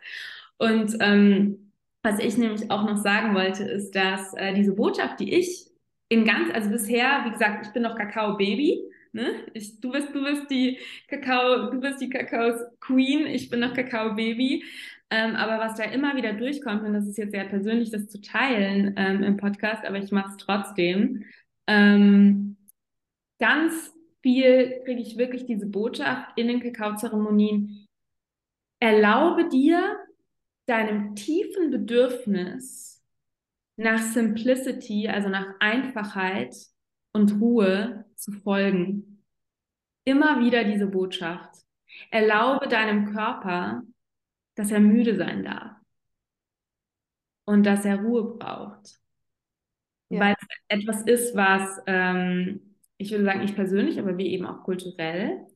[0.59, 5.35] Und ähm, was ich nämlich auch noch sagen wollte, ist, dass äh, diese Botschaft, die
[5.35, 5.67] ich
[6.09, 8.91] in ganz, also bisher, wie gesagt, ich bin noch Kakao-Baby.
[9.13, 9.47] Ne?
[9.55, 13.75] Ich, du bist, du bist die Kakao, du bist die Kakaos Queen, ich bin noch
[13.75, 14.65] Kakao-Baby.
[15.11, 18.21] Ähm, aber was da immer wieder durchkommt, und das ist jetzt sehr persönlich, das zu
[18.21, 21.25] teilen ähm, im Podcast, aber ich mache es trotzdem.
[21.67, 22.57] Ähm,
[23.39, 27.87] ganz viel kriege ich wirklich diese Botschaft in den Kakaozeremonien.
[28.81, 29.97] Erlaube dir,
[30.69, 33.03] deinem tiefen Bedürfnis
[33.77, 36.55] nach Simplicity, also nach Einfachheit
[37.13, 39.25] und Ruhe zu folgen.
[40.05, 41.57] Immer wieder diese Botschaft.
[42.11, 43.83] Erlaube deinem Körper,
[44.57, 45.77] dass er müde sein darf
[47.45, 49.01] und dass er Ruhe braucht.
[50.11, 50.21] Ja.
[50.21, 54.65] Weil es etwas ist, was, ähm, ich würde sagen, ich persönlich, aber wir eben auch
[54.65, 55.47] kulturell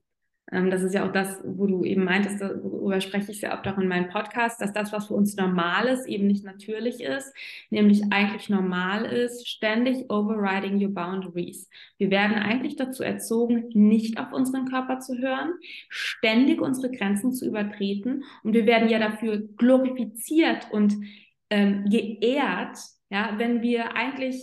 [0.52, 3.78] das ist ja auch das, wo du eben meintest, darüber spreche ich sehr oft auch
[3.78, 7.34] in meinem Podcast, dass das, was für uns normal ist, eben nicht natürlich ist,
[7.70, 11.70] nämlich eigentlich normal ist, ständig overriding your boundaries.
[11.96, 15.54] Wir werden eigentlich dazu erzogen, nicht auf unseren Körper zu hören,
[15.88, 20.94] ständig unsere Grenzen zu übertreten und wir werden ja dafür glorifiziert und
[21.48, 22.76] ähm, geehrt,
[23.08, 24.36] ja, wenn wir eigentlich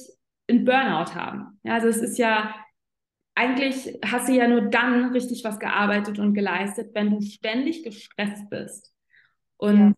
[0.50, 1.60] einen Burnout haben.
[1.64, 2.56] Ja, also es ist ja
[3.40, 8.50] eigentlich hast du ja nur dann richtig was gearbeitet und geleistet, wenn du ständig gestresst
[8.50, 8.94] bist.
[9.56, 9.94] Und ja.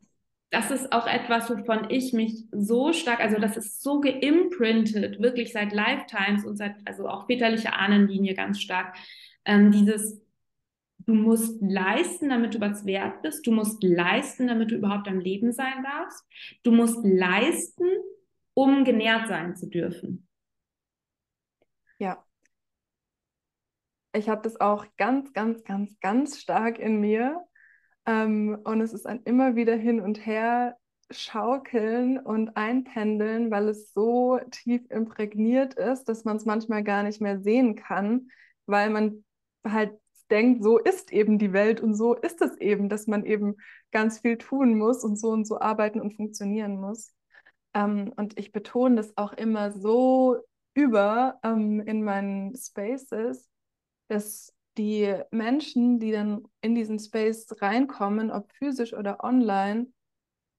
[0.51, 5.53] das ist auch etwas, wovon ich mich so stark, also das ist so geimprintet, wirklich
[5.53, 8.95] seit Lifetimes und seit, also auch väterliche Ahnenlinie ganz stark,
[9.45, 10.21] ähm, dieses
[11.07, 13.47] Du musst leisten, damit du was wert bist.
[13.47, 16.23] Du musst leisten, damit du überhaupt am Leben sein darfst.
[16.61, 17.89] Du musst leisten,
[18.53, 20.27] um genährt sein zu dürfen.
[21.97, 22.23] Ja,
[24.13, 27.41] ich habe das auch ganz, ganz, ganz, ganz stark in mir.
[28.05, 30.77] Ähm, und es ist ein immer wieder hin und her
[31.11, 37.21] schaukeln und einpendeln, weil es so tief imprägniert ist, dass man es manchmal gar nicht
[37.21, 38.29] mehr sehen kann,
[38.65, 39.23] weil man
[39.65, 43.57] halt denkt, so ist eben die Welt und so ist es eben, dass man eben
[43.91, 47.13] ganz viel tun muss und so und so arbeiten und funktionieren muss.
[47.73, 50.37] Ähm, und ich betone das auch immer so
[50.73, 53.50] über ähm, in meinen Spaces,
[54.11, 59.87] dass die Menschen, die dann in diesen Space reinkommen, ob physisch oder online,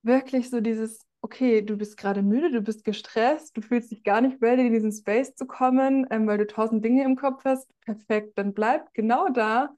[0.01, 4.21] wirklich so dieses, okay, du bist gerade müde, du bist gestresst, du fühlst dich gar
[4.21, 7.69] nicht ready, in diesen Space zu kommen, ähm, weil du tausend Dinge im Kopf hast.
[7.81, 9.69] Perfekt, dann bleib genau da,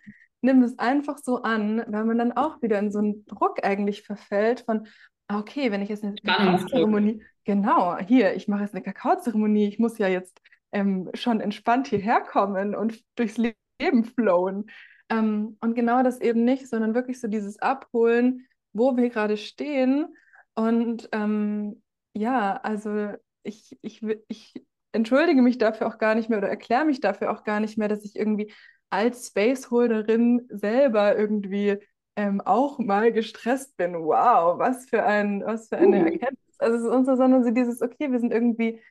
[0.42, 4.04] nimm es einfach so an, weil man dann auch wieder in so einen Druck eigentlich
[4.04, 4.88] verfällt von,
[5.28, 9.80] ah, okay, wenn ich jetzt eine Kakaozeremonie, genau, hier, ich mache jetzt eine Kakaozeremonie, ich
[9.80, 14.70] muss ja jetzt ähm, schon entspannt hierher kommen und durchs Leben Leben flowen.
[15.10, 20.16] Ähm, und genau das eben nicht, sondern wirklich so dieses Abholen, wo wir gerade stehen.
[20.56, 21.82] Und ähm,
[22.14, 27.02] ja, also ich, ich, ich entschuldige mich dafür auch gar nicht mehr oder erkläre mich
[27.02, 28.52] dafür auch gar nicht mehr, dass ich irgendwie
[28.90, 31.78] als Spaceholderin selber irgendwie
[32.16, 33.94] ähm, auch mal gestresst bin.
[33.96, 36.06] Wow, was für ein, was für eine uh.
[36.06, 36.40] Erkenntnis.
[36.60, 38.82] Also es ist unser, sondern so dieses, okay, wir sind irgendwie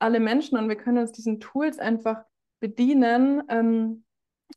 [0.00, 2.24] alle Menschen und wir können uns diesen Tools einfach
[2.58, 4.04] bedienen, ähm,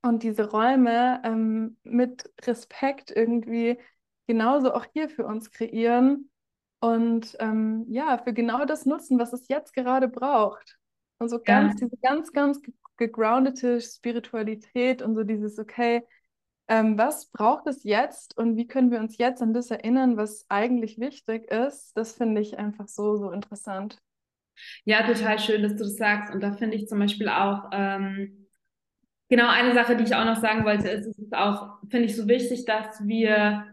[0.02, 3.78] und diese Räume ähm, mit Respekt irgendwie
[4.28, 6.30] genauso auch hier für uns kreieren
[6.80, 10.78] und ähm, ja, für genau das nutzen, was es jetzt gerade braucht.
[11.18, 11.88] Und so ganz, ja.
[11.88, 12.62] diese ganz, ganz
[12.98, 16.04] gegroundete Spiritualität und so dieses, okay,
[16.68, 20.46] ähm, was braucht es jetzt und wie können wir uns jetzt an das erinnern, was
[20.50, 24.00] eigentlich wichtig ist, das finde ich einfach so, so interessant.
[24.84, 26.34] Ja, total schön, dass du das sagst.
[26.34, 28.45] Und da finde ich zum Beispiel auch, ähm,
[29.30, 32.16] Genau, eine Sache, die ich auch noch sagen wollte, ist, es ist auch, finde ich,
[32.16, 33.66] so wichtig, dass wir,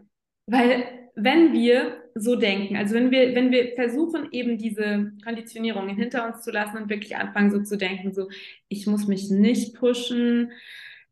[0.47, 0.85] weil
[1.15, 6.41] wenn wir so denken, also wenn wir, wenn wir versuchen, eben diese Konditionierungen hinter uns
[6.43, 8.29] zu lassen und wirklich anfangen, so zu denken, so,
[8.67, 10.51] ich muss mich nicht pushen,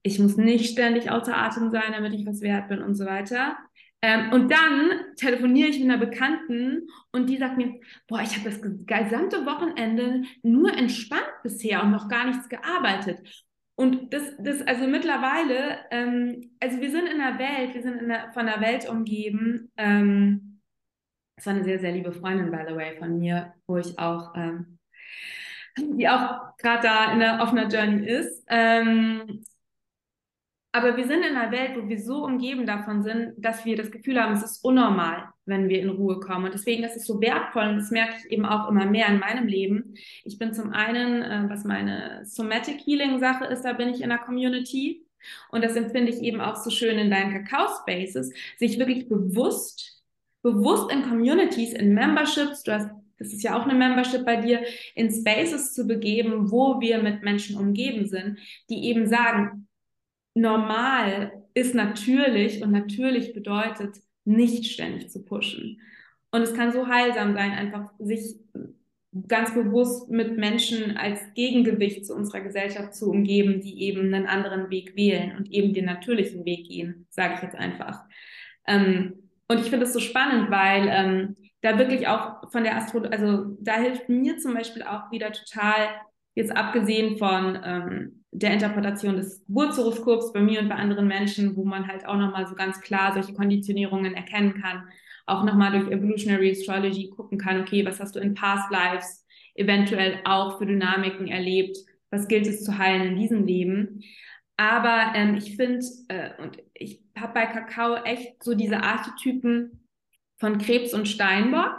[0.04, 3.58] ich muss nicht ständig außer Atem sein, damit ich was wert bin und so weiter,
[4.04, 8.50] Ähm, und dann telefoniere ich mit einer Bekannten und die sagt mir, boah, ich habe
[8.50, 13.20] das gesamte Wochenende nur entspannt bisher und noch gar nichts gearbeitet.
[13.82, 18.32] Und das, das also mittlerweile, ähm, also wir sind in der Welt, wir sind der,
[18.32, 19.72] von der Welt umgeben.
[19.76, 20.62] Ähm,
[21.36, 24.36] das war eine sehr, sehr liebe Freundin, by the way, von mir, wo ich auch,
[24.36, 24.78] ähm,
[25.80, 28.46] die auch gerade da in der offener Journey ist.
[28.50, 29.44] Ähm,
[30.74, 33.92] aber wir sind in einer Welt, wo wir so umgeben davon sind, dass wir das
[33.92, 36.46] Gefühl haben, es ist unnormal, wenn wir in Ruhe kommen.
[36.46, 39.20] Und deswegen ist es so wertvoll und das merke ich eben auch immer mehr in
[39.20, 39.96] meinem Leben.
[40.24, 44.10] Ich bin zum einen, äh, was meine Somatic Healing Sache ist, da bin ich in
[44.10, 45.06] der Community.
[45.52, 50.02] Und das empfinde ich eben auch so schön in deinen Kakao-Spaces, sich wirklich bewusst,
[50.42, 54.64] bewusst in Communities, in Memberships, du hast das ist ja auch eine Membership bei dir,
[54.96, 59.68] in Spaces zu begeben, wo wir mit Menschen umgeben sind, die eben sagen,
[60.34, 65.82] normal ist natürlich und natürlich bedeutet, nicht ständig zu pushen.
[66.32, 68.36] Und es kann so heilsam sein, einfach sich
[69.28, 74.70] ganz bewusst mit Menschen als Gegengewicht zu unserer Gesellschaft zu umgeben, die eben einen anderen
[74.70, 78.06] Weg wählen und eben den natürlichen Weg gehen, sage ich jetzt einfach.
[78.66, 79.16] Ähm,
[79.50, 83.58] und ich finde es so spannend, weil ähm, da wirklich auch von der Astrologie, also
[83.60, 85.90] da hilft mir zum Beispiel auch wieder total,
[86.36, 91.66] jetzt abgesehen von ähm, der Interpretation des Geburtshoroskops bei mir und bei anderen Menschen, wo
[91.66, 94.88] man halt auch nochmal so ganz klar solche Konditionierungen erkennen kann,
[95.26, 100.20] auch nochmal durch Evolutionary Astrology gucken kann, okay, was hast du in Past Lives eventuell
[100.24, 101.78] auch für Dynamiken erlebt,
[102.10, 104.02] was gilt es zu heilen in diesem Leben.
[104.58, 109.88] Aber ähm, ich finde, äh, und ich habe bei Kakao echt so diese Archetypen
[110.38, 111.76] von Krebs und Steinbock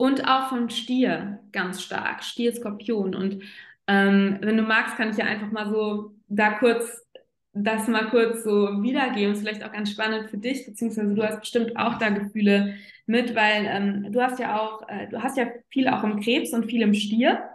[0.00, 3.14] und auch von Stier ganz stark, Stier, Skorpion.
[3.14, 3.42] Und
[3.86, 7.04] ähm, wenn du magst, kann ich ja einfach mal so da kurz
[7.52, 9.34] das mal kurz so wiedergeben.
[9.34, 13.34] Ist vielleicht auch ganz spannend für dich, beziehungsweise du hast bestimmt auch da Gefühle mit,
[13.34, 16.64] weil ähm, du hast ja auch, äh, du hast ja viel auch im Krebs und
[16.64, 17.50] viel im Stier,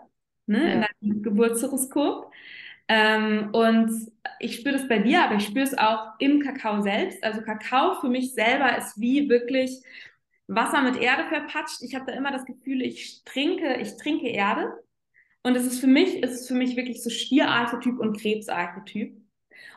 [0.46, 0.74] ne, ja.
[0.74, 2.32] in deinem Geburtshoroskop.
[2.88, 3.90] Ähm, und
[4.40, 7.24] ich spüre das bei dir, aber ich spüre es auch im Kakao selbst.
[7.24, 9.82] Also Kakao für mich selber ist wie wirklich
[10.48, 11.82] Wasser mit Erde verpatscht.
[11.82, 14.74] Ich habe da immer das Gefühl, ich trinke, ich trinke Erde.
[15.44, 19.16] Und es ist für mich, es ist für mich wirklich so Stierarchetyp und Krebsarchetyp.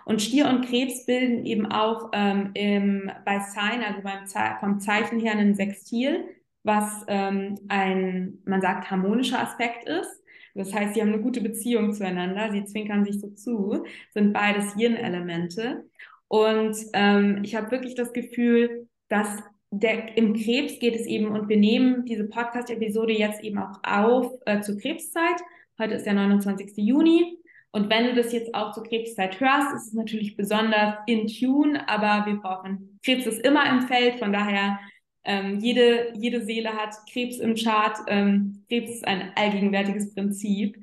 [0.05, 4.81] Und Stier und Krebs bilden eben auch ähm, im, bei Sign, also beim Ze vom
[4.81, 6.25] Zeichen her, ein Sextil,
[6.63, 10.23] was ähm, ein, man sagt, harmonischer Aspekt ist.
[10.55, 14.75] Das heißt, sie haben eine gute Beziehung zueinander, sie zwinkern sich so zu, sind beides
[14.77, 15.85] Yin-Elemente.
[16.27, 21.49] Und ähm, ich habe wirklich das Gefühl, dass der, im Krebs geht es eben, und
[21.49, 25.41] wir nehmen diese Podcast-Episode jetzt eben auch auf äh, zur Krebszeit,
[25.81, 26.73] Heute ist der 29.
[26.77, 27.39] Juni.
[27.71, 31.89] Und wenn du das jetzt auch zur Krebszeit hörst, ist es natürlich besonders in Tune,
[31.89, 34.81] aber wir brauchen, Krebs ist immer im Feld, von daher
[35.23, 37.97] ähm, jede, jede Seele hat Krebs im Chart.
[38.09, 40.83] Ähm, Krebs ist ein allgegenwärtiges Prinzip.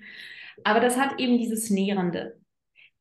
[0.63, 2.37] Aber das hat eben dieses Nährende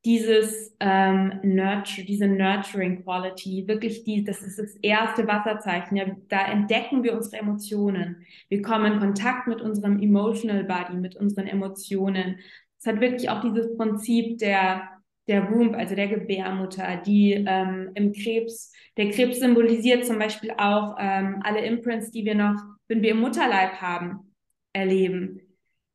[0.04, 5.96] dieses ähm, Nurture, diese Nurturing Quality, wirklich die, das ist das erste Wasserzeichen.
[5.96, 8.26] Ja, da entdecken wir unsere Emotionen.
[8.48, 12.38] Wir kommen in Kontakt mit unserem Emotional Body, mit unseren Emotionen.
[12.78, 14.90] Es hat wirklich auch dieses Prinzip der
[15.26, 20.96] der Womb, also der Gebärmutter, die ähm, im Krebs, der Krebs symbolisiert zum Beispiel auch
[20.98, 22.56] ähm, alle Imprints, die wir noch,
[22.88, 24.34] wenn wir im Mutterleib haben,
[24.72, 25.40] erleben.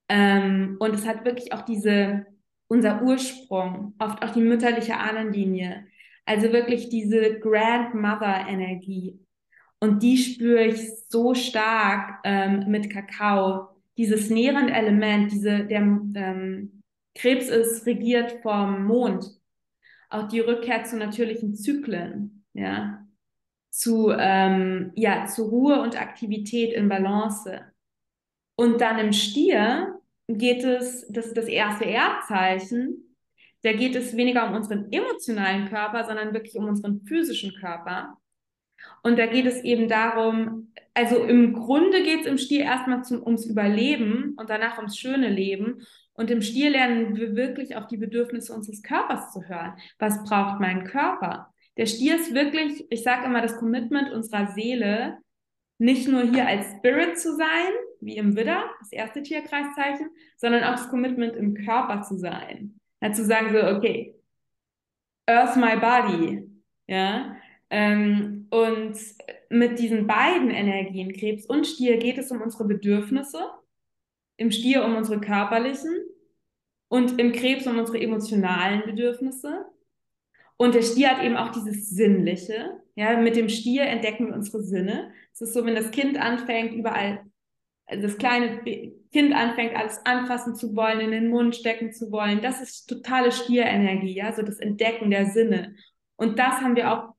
[0.07, 2.25] Ähm, und es hat wirklich auch diese
[2.69, 5.87] unser Ursprung, oft auch die mütterliche Ahnenlinie.
[6.25, 9.19] Also wirklich diese Grandmother-Energie.
[9.79, 10.79] Und die spüre ich
[11.09, 13.69] so stark ähm, mit Kakao.
[13.97, 16.83] Dieses nährende Element, diese, der ähm,
[17.15, 19.25] Krebs ist regiert vom Mond.
[20.09, 23.05] Auch die Rückkehr zu natürlichen Zyklen, ja.
[23.71, 27.61] Zu, ähm, ja, zu Ruhe und Aktivität in Balance.
[28.55, 29.98] Und dann im Stier
[30.37, 33.15] geht es, das das erste Erdzeichen,
[33.63, 38.17] da geht es weniger um unseren emotionalen Körper, sondern wirklich um unseren physischen Körper.
[39.03, 43.21] Und da geht es eben darum, also im Grunde geht es im Stier erstmal zum,
[43.21, 45.85] ums Überleben und danach ums schöne Leben.
[46.13, 49.73] Und im Stier lernen wir wirklich auf die Bedürfnisse unseres Körpers zu hören.
[49.97, 51.53] Was braucht mein Körper?
[51.77, 55.17] Der Stier ist wirklich, ich sage immer, das Commitment unserer Seele,
[55.77, 57.71] nicht nur hier als Spirit zu sein,
[58.01, 62.79] wie im Widder, das erste Tierkreiszeichen, sondern auch das Commitment im Körper zu sein.
[63.01, 64.15] Ja, zu sagen so, okay,
[65.27, 66.43] Earth my body,
[66.87, 67.35] ja.
[67.69, 68.97] Ähm, und
[69.49, 73.51] mit diesen beiden Energien, Krebs und Stier, geht es um unsere Bedürfnisse,
[74.37, 75.91] im Stier um unsere körperlichen
[76.87, 79.65] und im Krebs um unsere emotionalen Bedürfnisse.
[80.57, 84.61] Und der Stier hat eben auch dieses Sinnliche, Ja, mit dem Stier entdecken wir unsere
[84.61, 85.13] Sinne.
[85.31, 87.23] Es ist so, wenn das Kind anfängt, überall,
[87.89, 88.61] das kleine
[89.11, 92.41] Kind anfängt, alles anfassen zu wollen, in den Mund stecken zu wollen.
[92.41, 95.75] Das ist totale Stierenergie, ja, so das Entdecken der Sinne.
[96.15, 97.13] Und das haben wir auch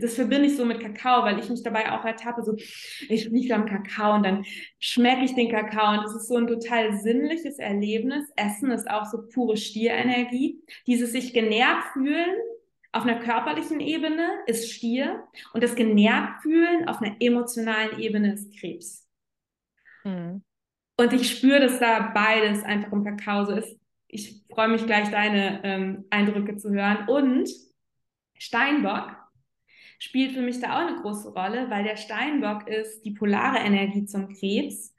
[0.00, 3.54] das verbinde ich so mit Kakao, weil ich mich dabei auch ertappe, so, ich rieche
[3.54, 4.44] am Kakao und dann
[4.78, 8.30] schmecke ich den Kakao und das ist so ein total sinnliches Erlebnis.
[8.36, 10.62] Essen ist auch so pure Stierenergie.
[10.86, 12.30] Dieses sich genährt fühlen
[12.92, 18.56] auf einer körperlichen Ebene ist Stier und das genährt fühlen auf einer emotionalen Ebene ist
[18.58, 19.01] Krebs.
[20.04, 20.42] Mhm.
[20.96, 23.78] Und ich spüre, dass da beides einfach im Kakao so ist.
[24.08, 27.08] Ich freue mich gleich, deine ähm, Eindrücke zu hören.
[27.08, 27.48] Und
[28.38, 29.16] Steinbock
[29.98, 34.04] spielt für mich da auch eine große Rolle, weil der Steinbock ist die polare Energie
[34.04, 34.94] zum Krebs.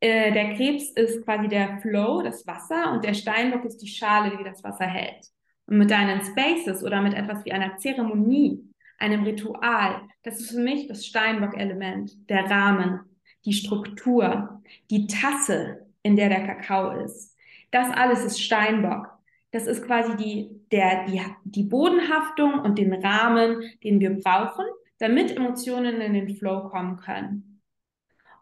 [0.00, 4.36] Äh, der Krebs ist quasi der Flow, das Wasser, und der Steinbock ist die Schale,
[4.36, 5.26] die das Wasser hält.
[5.66, 10.60] Und mit deinen Spaces oder mit etwas wie einer Zeremonie, einem Ritual, das ist für
[10.60, 13.00] mich das Steinbock-Element, der Rahmen,
[13.44, 17.36] die Struktur, die Tasse, in der der Kakao ist.
[17.70, 19.08] Das alles ist Steinbock.
[19.50, 24.64] Das ist quasi die, der, die, die Bodenhaftung und den Rahmen, den wir brauchen,
[24.98, 27.62] damit Emotionen in den Flow kommen können.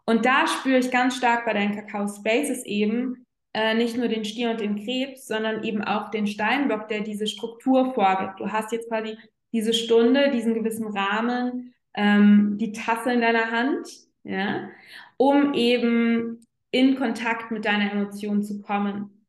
[0.05, 4.25] Und da spüre ich ganz stark bei deinen Kakao Spaces eben äh, nicht nur den
[4.25, 8.39] Stier und den Krebs, sondern eben auch den Steinbock, der diese Struktur vorgibt.
[8.39, 9.17] Du hast jetzt quasi
[9.53, 13.87] diese Stunde, diesen gewissen Rahmen, ähm, die Tasse in deiner Hand,
[14.23, 14.69] ja,
[15.17, 19.25] um eben in Kontakt mit deiner Emotion zu kommen.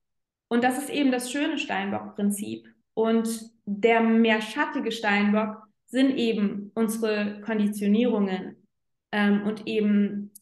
[0.49, 2.67] Und das ist eben das schöne Steinbock-Prinzip.
[2.95, 8.57] Und der mehr schattige Steinbock sind eben unsere Konditionierungen.
[9.13, 10.33] Ähm, und eben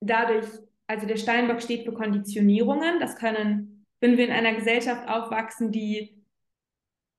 [0.00, 0.46] dadurch,
[0.86, 3.00] also der Steinbock steht für Konditionierungen.
[3.00, 6.21] Das können, wenn wir in einer Gesellschaft aufwachsen, die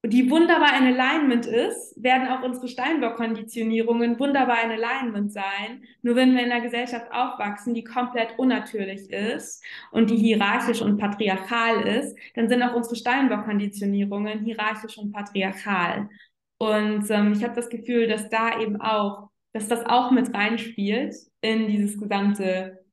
[0.06, 5.84] die wunderbar in Alignment ist, werden auch unsere Steinbock-Konditionierungen wunderbar in Alignment sein.
[6.02, 10.98] Nur wenn wir in einer Gesellschaft aufwachsen, die komplett unnatürlich ist und die hierarchisch und
[10.98, 16.10] patriarchal ist, dann sind auch unsere Steinbock-Konditionierungen hierarchisch und patriarchal.
[16.58, 21.16] Und ähm, ich habe das Gefühl, dass da eben auch, dass das auch mit reinspielt
[21.40, 22.84] in dieses gesamte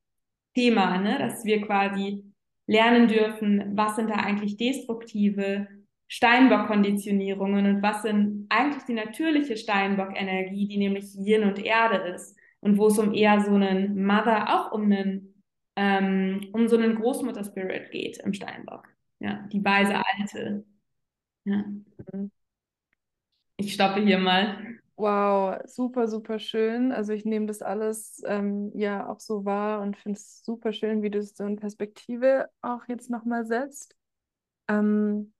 [0.55, 1.17] Thema, ne?
[1.19, 2.23] dass wir quasi
[2.67, 5.67] lernen dürfen, was sind da eigentlich destruktive
[6.11, 12.77] Steinbock-Konditionierungen und was sind eigentlich die natürliche Steinbock-Energie, die nämlich Yin und Erde ist und
[12.77, 15.41] wo es um eher so einen Mother, auch um einen,
[15.77, 18.89] ähm, um so einen Großmutter-Spirit geht im Steinbock.
[19.19, 20.65] Ja, die weise Alte.
[21.45, 21.63] Ja.
[23.55, 24.57] Ich stoppe hier mal.
[24.97, 26.91] Wow, super, super schön.
[26.91, 31.03] Also ich nehme das alles ähm, ja auch so wahr und finde es super schön,
[31.03, 33.95] wie du es so in Perspektive auch jetzt nochmal setzt.
[34.67, 35.31] Ähm,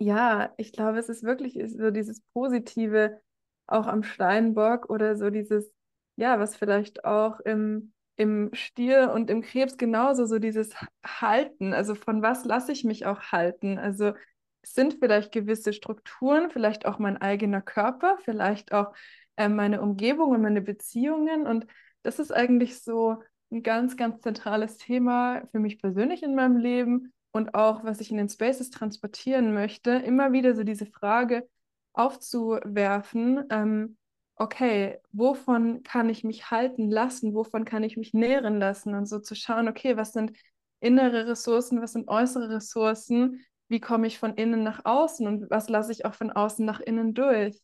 [0.00, 3.20] ja, ich glaube, es ist wirklich so dieses Positive
[3.66, 5.70] auch am Steinbock oder so dieses,
[6.16, 10.74] ja, was vielleicht auch im, im Stier und im Krebs genauso, so dieses
[11.06, 11.74] Halten.
[11.74, 13.78] Also von was lasse ich mich auch halten?
[13.78, 14.14] Also
[14.62, 18.94] sind vielleicht gewisse Strukturen, vielleicht auch mein eigener Körper, vielleicht auch
[19.36, 21.46] äh, meine Umgebung und meine Beziehungen.
[21.46, 21.66] Und
[22.02, 27.12] das ist eigentlich so ein ganz, ganz zentrales Thema für mich persönlich in meinem Leben
[27.32, 31.48] und auch, was ich in den Spaces transportieren möchte, immer wieder so diese Frage
[31.92, 33.96] aufzuwerfen, ähm,
[34.36, 38.94] okay, wovon kann ich mich halten lassen, wovon kann ich mich nähren lassen?
[38.94, 40.32] Und so zu schauen, okay, was sind
[40.80, 45.26] innere Ressourcen, was sind äußere Ressourcen, wie komme ich von innen nach außen?
[45.26, 47.60] Und was lasse ich auch von außen nach innen durch.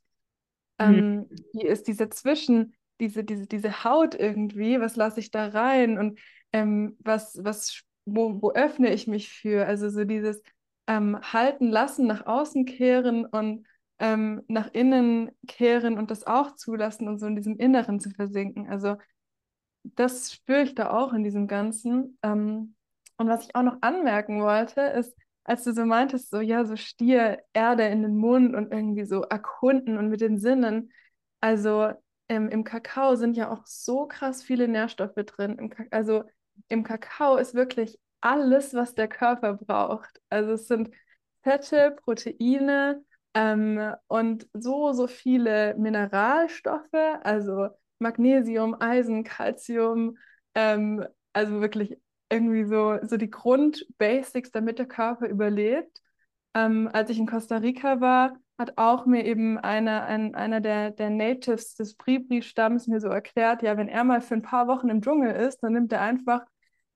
[0.78, 0.94] Mhm.
[0.94, 5.98] Ähm, wie ist diese Zwischen, diese, diese, diese Haut irgendwie, was lasse ich da rein?
[5.98, 6.18] Und
[6.52, 9.66] ähm, was, was wo, wo öffne ich mich für?
[9.66, 10.42] Also so dieses
[10.86, 13.66] ähm, Halten lassen, nach außen kehren und
[13.98, 18.68] ähm, nach innen kehren und das auch zulassen und so in diesem Inneren zu versinken.
[18.68, 18.96] Also
[19.82, 22.18] das spüre ich da auch in diesem Ganzen.
[22.22, 22.74] Ähm,
[23.16, 26.76] und was ich auch noch anmerken wollte, ist, als du so meintest, so ja, so
[26.76, 30.92] Stier, Erde in den Mund und irgendwie so erkunden und mit den Sinnen.
[31.40, 31.92] Also
[32.28, 35.72] ähm, im Kakao sind ja auch so krass viele Nährstoffe drin.
[35.90, 36.24] also
[36.68, 40.20] im Kakao ist wirklich alles, was der Körper braucht.
[40.30, 40.90] Also es sind
[41.42, 43.04] Fette, Proteine
[43.34, 46.92] ähm, und so, so viele Mineralstoffe,
[47.22, 50.18] also Magnesium, Eisen, Calcium,
[50.54, 51.96] ähm, also wirklich
[52.30, 56.02] irgendwie so, so die Grundbasics, damit der Körper überlebt.
[56.54, 60.90] Ähm, als ich in Costa Rica war, hat auch mir eben einer, ein, einer der,
[60.90, 64.88] der Natives des Bribri-Stamms mir so erklärt, ja, wenn er mal für ein paar Wochen
[64.88, 66.42] im Dschungel ist, dann nimmt er einfach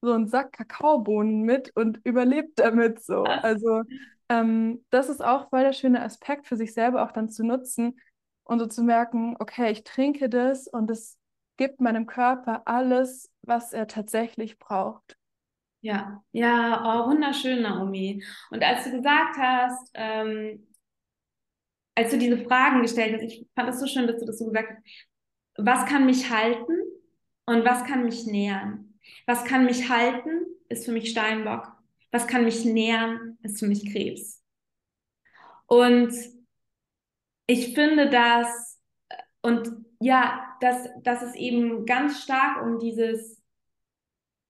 [0.01, 3.25] so einen Sack Kakaobohnen mit und überlebt damit so.
[3.25, 3.83] Also
[4.31, 8.01] ähm, das ist auch voll der schöne Aspekt für sich selber auch dann zu nutzen
[8.45, 11.19] und so zu merken, okay, ich trinke das und es
[11.59, 15.19] gibt meinem Körper alles, was er tatsächlich braucht.
[15.83, 18.23] Ja, ja, oh, wunderschön, Naomi.
[18.51, 20.67] Und als du gesagt hast, ähm,
[21.95, 24.47] als du diese Fragen gestellt hast, ich fand es so schön, dass du das so
[24.47, 25.09] gesagt hast,
[25.57, 26.73] was kann mich halten
[27.47, 28.99] und was kann mich nähern?
[29.27, 31.73] Was kann mich halten, ist für mich Steinbock.
[32.13, 34.43] Was kann mich nähern, ist für mich Krebs.
[35.67, 36.13] Und
[37.47, 38.81] ich finde das,
[39.43, 39.71] und
[40.01, 43.43] ja, dass, dass es eben ganz stark um dieses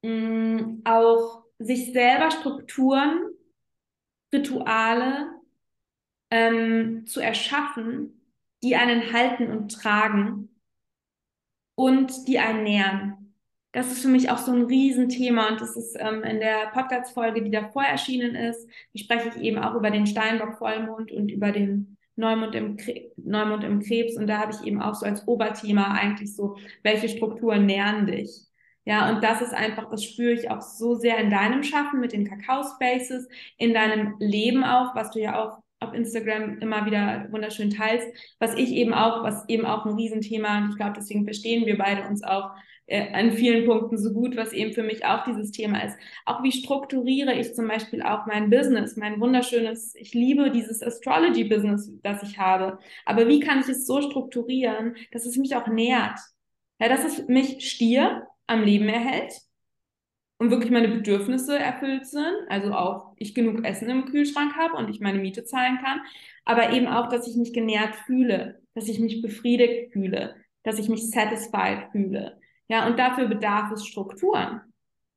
[0.02, 3.30] mh, mm, auch sich selber Strukturen,
[4.32, 5.39] Rituale
[6.30, 8.20] ähm, zu erschaffen,
[8.62, 10.48] die einen halten und tragen
[11.74, 13.34] und die einen nähern.
[13.72, 17.42] Das ist für mich auch so ein Riesenthema und das ist ähm, in der Podcast-Folge,
[17.42, 21.96] die davor erschienen ist, die spreche ich eben auch über den Steinbock-Vollmond und über den
[22.16, 22.76] Neumond im,
[23.16, 27.08] Neumond im Krebs und da habe ich eben auch so als Oberthema eigentlich so, welche
[27.08, 28.46] Strukturen nähern dich?
[28.84, 32.12] Ja, und das ist einfach, das spüre ich auch so sehr in deinem Schaffen mit
[32.12, 37.70] den Kakao-Spaces, in deinem Leben auch, was du ja auch auf Instagram immer wieder wunderschön
[37.70, 38.06] teilst,
[38.38, 41.78] was ich eben auch, was eben auch ein Riesenthema, und ich glaube, deswegen verstehen wir
[41.78, 42.50] beide uns auch
[42.86, 45.96] äh, an vielen Punkten so gut, was eben für mich auch dieses Thema ist.
[46.26, 51.92] Auch wie strukturiere ich zum Beispiel auch mein Business, mein wunderschönes, ich liebe dieses Astrology-Business,
[52.02, 52.78] das ich habe.
[53.06, 56.18] Aber wie kann ich es so strukturieren, dass es mich auch nährt?
[56.78, 59.32] Ja, dass es mich Stier am Leben erhält
[60.40, 64.90] und wirklich meine Bedürfnisse erfüllt sind, also auch ich genug Essen im Kühlschrank habe und
[64.90, 66.00] ich meine Miete zahlen kann,
[66.44, 70.34] aber eben auch, dass ich mich genährt fühle, dass ich mich befriedigt fühle,
[70.64, 74.60] dass ich mich satisfied fühle, ja, und dafür bedarf es Strukturen.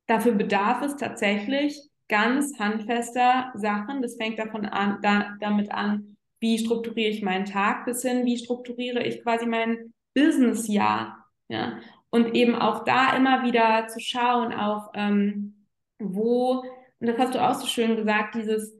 [0.07, 4.01] Dafür bedarf es tatsächlich ganz handfester Sachen.
[4.01, 8.37] Das fängt davon an, da, damit an, wie strukturiere ich meinen Tag bis hin, wie
[8.37, 11.27] strukturiere ich quasi mein Businessjahr.
[11.47, 11.79] Ja,
[12.13, 15.65] und eben auch da immer wieder zu schauen auf, ähm,
[15.97, 16.63] wo,
[16.99, 18.77] und das hast du auch so schön gesagt, dieses,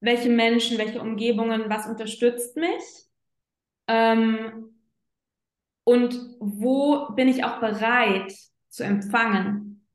[0.00, 2.82] welche Menschen, welche Umgebungen, was unterstützt mich?
[3.86, 4.74] Ähm,
[5.84, 8.34] und wo bin ich auch bereit
[8.70, 9.86] zu empfangen?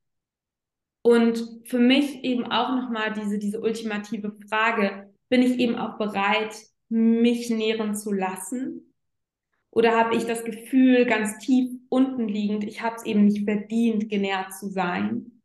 [1.02, 6.56] Und für mich eben auch nochmal diese, diese ultimative Frage, bin ich eben auch bereit,
[6.88, 8.89] mich nähren zu lassen?
[9.72, 14.10] Oder habe ich das Gefühl, ganz tief unten liegend, ich habe es eben nicht verdient,
[14.10, 15.42] genährt zu sein?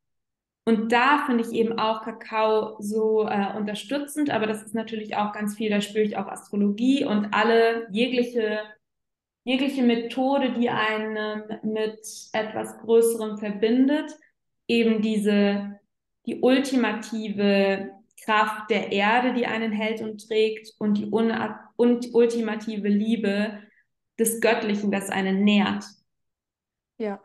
[0.66, 5.32] Und da finde ich eben auch Kakao so äh, unterstützend, aber das ist natürlich auch
[5.32, 8.60] ganz viel, da spüre ich auch Astrologie und alle jegliche
[9.44, 12.00] jegliche Methode, die einen mit
[12.32, 14.10] etwas Größerem verbindet,
[14.66, 15.78] eben diese,
[16.26, 17.90] die ultimative
[18.24, 23.58] Kraft der Erde, die einen hält und trägt und die, und die ultimative Liebe
[24.18, 25.84] des Göttlichen, das einen nährt.
[26.98, 27.20] Ja.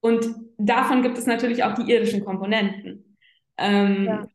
[0.00, 0.26] Und
[0.56, 3.16] davon gibt es natürlich auch die irdischen Komponenten.
[3.56, 4.26] Ähm, ja.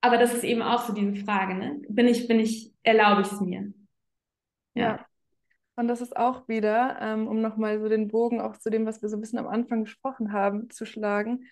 [0.00, 1.80] Aber das ist eben auch so diese Frage, ne?
[1.88, 3.72] Bin ich, bin ich, erlaube ich es mir?
[4.74, 4.82] Ja.
[4.82, 5.06] ja.
[5.76, 9.00] Und das ist auch wieder, ähm, um nochmal so den Bogen auch zu dem, was
[9.00, 11.46] wir so ein bisschen am Anfang gesprochen haben, zu schlagen.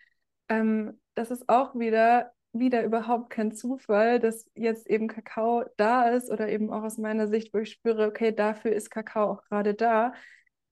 [0.48, 6.30] Ähm, das ist auch wieder, wieder überhaupt kein Zufall, dass jetzt eben Kakao da ist
[6.30, 9.74] oder eben auch aus meiner Sicht, wo ich spüre, okay, dafür ist Kakao auch gerade
[9.74, 10.12] da,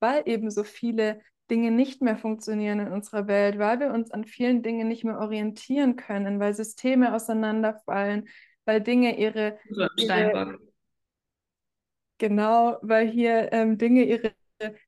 [0.00, 1.20] weil eben so viele
[1.50, 5.18] Dinge nicht mehr funktionieren in unserer Welt, weil wir uns an vielen Dingen nicht mehr
[5.18, 8.28] orientieren können, weil Systeme auseinanderfallen,
[8.64, 9.58] weil Dinge ihre,
[9.96, 10.58] ihre
[12.18, 14.32] Genau, weil hier ähm, Dinge ihre,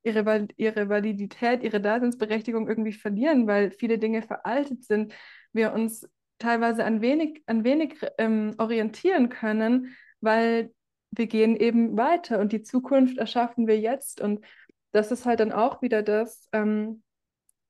[0.03, 5.15] ihre, ihre Validität, ihre Daseinsberechtigung irgendwie verlieren, weil viele Dinge veraltet sind.
[5.53, 6.09] Wir uns
[6.41, 10.73] teilweise an wenig, an wenig ähm, orientieren können, weil
[11.13, 14.21] wir gehen eben weiter und die Zukunft erschaffen wir jetzt.
[14.21, 14.45] Und
[14.93, 17.03] das ist halt dann auch wieder das, ähm,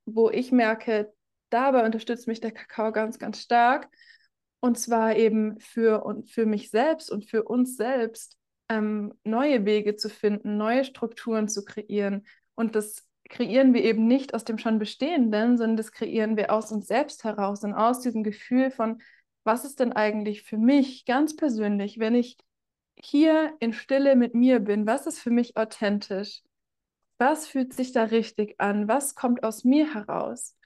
[0.07, 1.13] wo ich merke,
[1.51, 3.89] dabei unterstützt mich der Kakao ganz, ganz stark.
[4.61, 8.37] Und zwar eben für, und für mich selbst und für uns selbst
[8.69, 12.27] ähm, neue Wege zu finden, neue Strukturen zu kreieren.
[12.55, 16.71] Und das kreieren wir eben nicht aus dem schon Bestehenden, sondern das kreieren wir aus
[16.73, 19.01] uns selbst heraus und aus diesem Gefühl von,
[19.45, 22.37] was ist denn eigentlich für mich ganz persönlich, wenn ich
[22.97, 26.43] hier in Stille mit mir bin, was ist für mich authentisch?
[27.17, 28.89] Was fühlt sich da richtig an?
[28.89, 30.57] Was kommt aus mir heraus?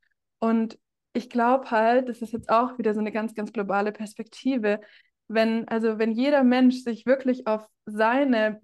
[0.41, 0.79] Und
[1.13, 4.81] ich glaube halt, das ist jetzt auch wieder so eine ganz, ganz globale Perspektive,
[5.29, 8.61] wenn, also wenn jeder Mensch sich wirklich auf seine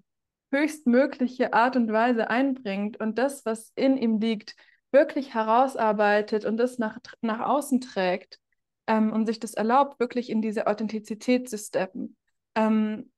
[0.51, 4.55] höchstmögliche Art und Weise einbringt und das, was in ihm liegt,
[4.91, 8.39] wirklich herausarbeitet und das nach, nach außen trägt
[8.87, 12.17] ähm, und sich das erlaubt, wirklich in diese Authentizität zu steppen,
[12.55, 13.11] ähm,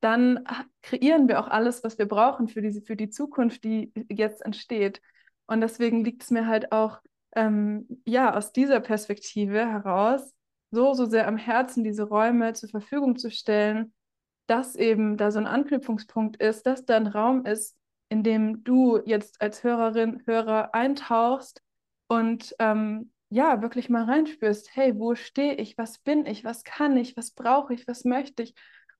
[0.00, 0.46] dann
[0.82, 5.02] kreieren wir auch alles, was wir brauchen für die, für die Zukunft, die jetzt entsteht.
[5.46, 7.00] Und deswegen liegt es mir halt auch,
[7.36, 10.32] ähm, ja, aus dieser Perspektive heraus
[10.70, 13.92] so, so sehr am Herzen, diese Räume zur Verfügung zu stellen,
[14.50, 17.76] dass eben da so ein Anknüpfungspunkt ist, dass da ein Raum ist,
[18.08, 21.62] in dem du jetzt als Hörerin, Hörer eintauchst
[22.08, 26.96] und ähm, ja, wirklich mal reinspürst, hey, wo stehe ich, was bin ich, was kann
[26.96, 28.54] ich, was brauche ich, was möchte ich?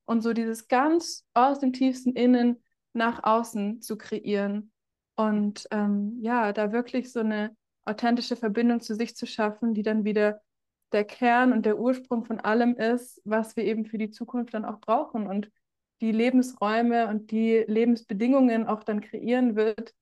[0.05, 4.71] Und so dieses ganz aus dem tiefsten Innen nach außen zu kreieren
[5.15, 10.05] und ähm, ja, da wirklich so eine authentische Verbindung zu sich zu schaffen, die dann
[10.05, 10.41] wieder
[10.91, 14.65] der Kern und der Ursprung von allem ist, was wir eben für die Zukunft dann
[14.65, 15.51] auch brauchen und
[16.01, 19.93] die Lebensräume und die Lebensbedingungen auch dann kreieren wird,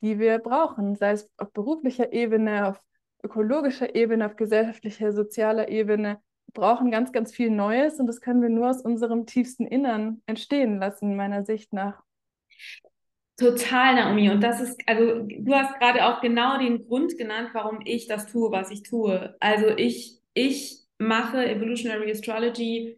[0.00, 2.80] die wir brauchen, sei es auf beruflicher Ebene, auf
[3.22, 6.20] ökologischer Ebene, auf gesellschaftlicher, sozialer Ebene.
[6.46, 10.22] Wir brauchen ganz, ganz viel Neues und das können wir nur aus unserem tiefsten Innern
[10.26, 12.02] entstehen lassen, meiner Sicht nach.
[13.36, 14.30] Total, Naomi.
[14.30, 18.26] Und das ist, also du hast gerade auch genau den Grund genannt, warum ich das
[18.26, 19.34] tue, was ich tue.
[19.40, 22.96] Also ich, ich mache Evolutionary Astrology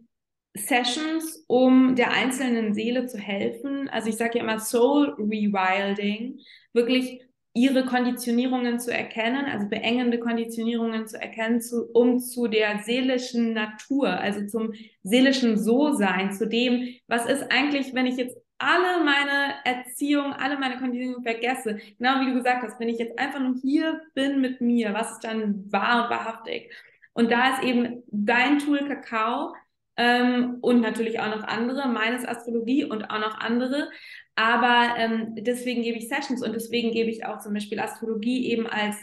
[0.56, 3.88] Sessions, um der einzelnen Seele zu helfen.
[3.90, 6.40] Also ich sage ja immer Soul Rewilding,
[6.72, 7.22] wirklich
[7.56, 14.08] ihre Konditionierungen zu erkennen, also beengende Konditionierungen zu erkennen, zu, um zu der seelischen Natur,
[14.08, 20.32] also zum seelischen So-Sein, zu dem, was ist eigentlich, wenn ich jetzt alle meine Erziehung,
[20.34, 24.02] alle meine Konditionierung vergesse, genau wie du gesagt hast, wenn ich jetzt einfach nur hier
[24.14, 26.70] bin mit mir, was ist dann wahr wahrhaftig?
[27.16, 29.54] Und da ist eben dein Tool Kakao
[29.96, 33.88] ähm, und natürlich auch noch andere, meines Astrologie und auch noch andere.
[34.34, 38.66] Aber ähm, deswegen gebe ich Sessions und deswegen gebe ich auch zum Beispiel Astrologie eben
[38.66, 38.96] als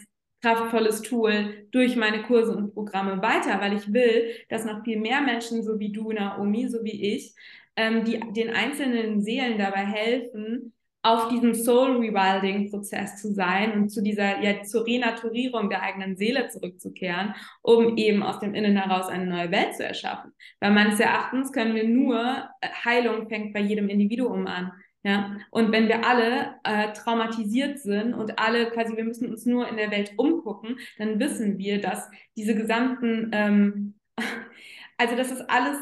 [0.43, 5.21] kraftvolles Tool durch meine Kurse und Programme weiter, weil ich will, dass noch viel mehr
[5.21, 7.33] Menschen, so wie du, Naomi, so wie ich,
[7.75, 10.73] ähm, die den einzelnen Seelen dabei helfen,
[11.03, 16.15] auf diesem Soul Rewilding Prozess zu sein und zu dieser ja zur Renaturierung der eigenen
[16.15, 20.31] Seele zurückzukehren, um eben aus dem Innen heraus eine neue Welt zu erschaffen.
[20.61, 24.71] Weil meines Erachtens können wir nur äh, Heilung fängt bei jedem Individuum an.
[25.05, 29.67] Ja, und wenn wir alle äh, traumatisiert sind und alle quasi, wir müssen uns nur
[29.67, 33.95] in der Welt umgucken, dann wissen wir, dass diese gesamten, ähm,
[34.97, 35.77] also das ist alles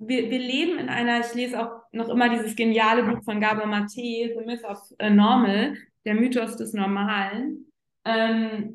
[0.00, 3.66] wir, wir leben in einer, ich lese auch noch immer dieses geniale Buch von Gabor
[3.66, 7.66] Mate, The Myth of Normal, der Mythos des Normalen,
[8.04, 8.74] ähm,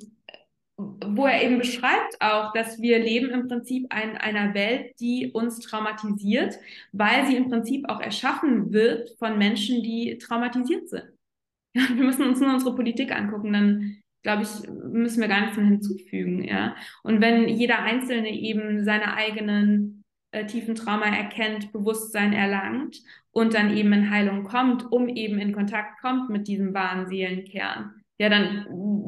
[0.77, 5.59] wo er eben beschreibt auch, dass wir leben im Prinzip in einer Welt, die uns
[5.59, 6.57] traumatisiert,
[6.91, 11.09] weil sie im Prinzip auch erschaffen wird von Menschen, die traumatisiert sind.
[11.75, 15.65] Wir müssen uns nur unsere Politik angucken, dann glaube ich, müssen wir gar nichts mehr
[15.65, 16.43] hinzufügen.
[16.43, 16.75] Ja?
[17.03, 20.02] Und wenn jeder Einzelne eben seine eigenen
[20.33, 22.97] äh, tiefen Trauma erkennt, Bewusstsein erlangt
[23.31, 28.03] und dann eben in Heilung kommt, um eben in Kontakt kommt mit diesem wahren Seelenkern.
[28.19, 28.65] Ja, dann,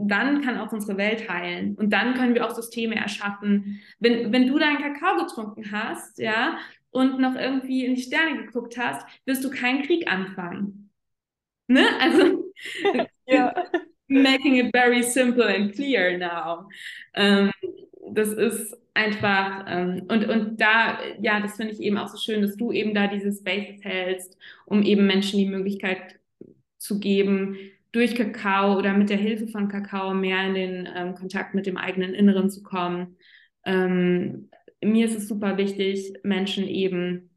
[0.07, 1.75] dann kann auch unsere Welt heilen.
[1.75, 3.81] Und dann können wir auch Systeme erschaffen.
[3.99, 6.57] Wenn, wenn du deinen Kakao getrunken hast, ja,
[6.89, 10.89] und noch irgendwie in die Sterne geguckt hast, wirst du keinen Krieg anfangen.
[11.67, 11.85] Ne?
[11.99, 12.53] Also,
[13.27, 13.53] ja.
[14.07, 16.67] making it very simple and clear now.
[17.15, 17.51] Ähm,
[18.11, 22.41] das ist einfach, ähm, und, und da, ja, das finde ich eben auch so schön,
[22.41, 26.19] dass du eben da diese Spaces hältst, um eben Menschen die Möglichkeit
[26.77, 27.57] zu geben,
[27.91, 31.77] durch Kakao oder mit der Hilfe von Kakao mehr in den ähm, Kontakt mit dem
[31.77, 33.17] eigenen Inneren zu kommen.
[33.65, 34.49] Ähm,
[34.83, 37.29] mir ist es super wichtig, Menschen eben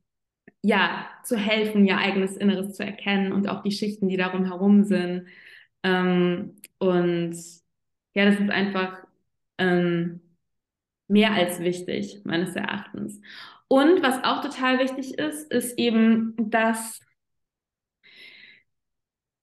[0.62, 4.84] ja zu helfen, ihr eigenes Inneres zu erkennen und auch die Schichten, die darum herum
[4.84, 5.26] sind.
[5.82, 7.34] Ähm, und
[8.14, 9.04] ja, das ist einfach
[9.58, 10.20] ähm,
[11.08, 13.20] mehr als wichtig, meines Erachtens.
[13.68, 17.00] Und was auch total wichtig ist, ist eben, dass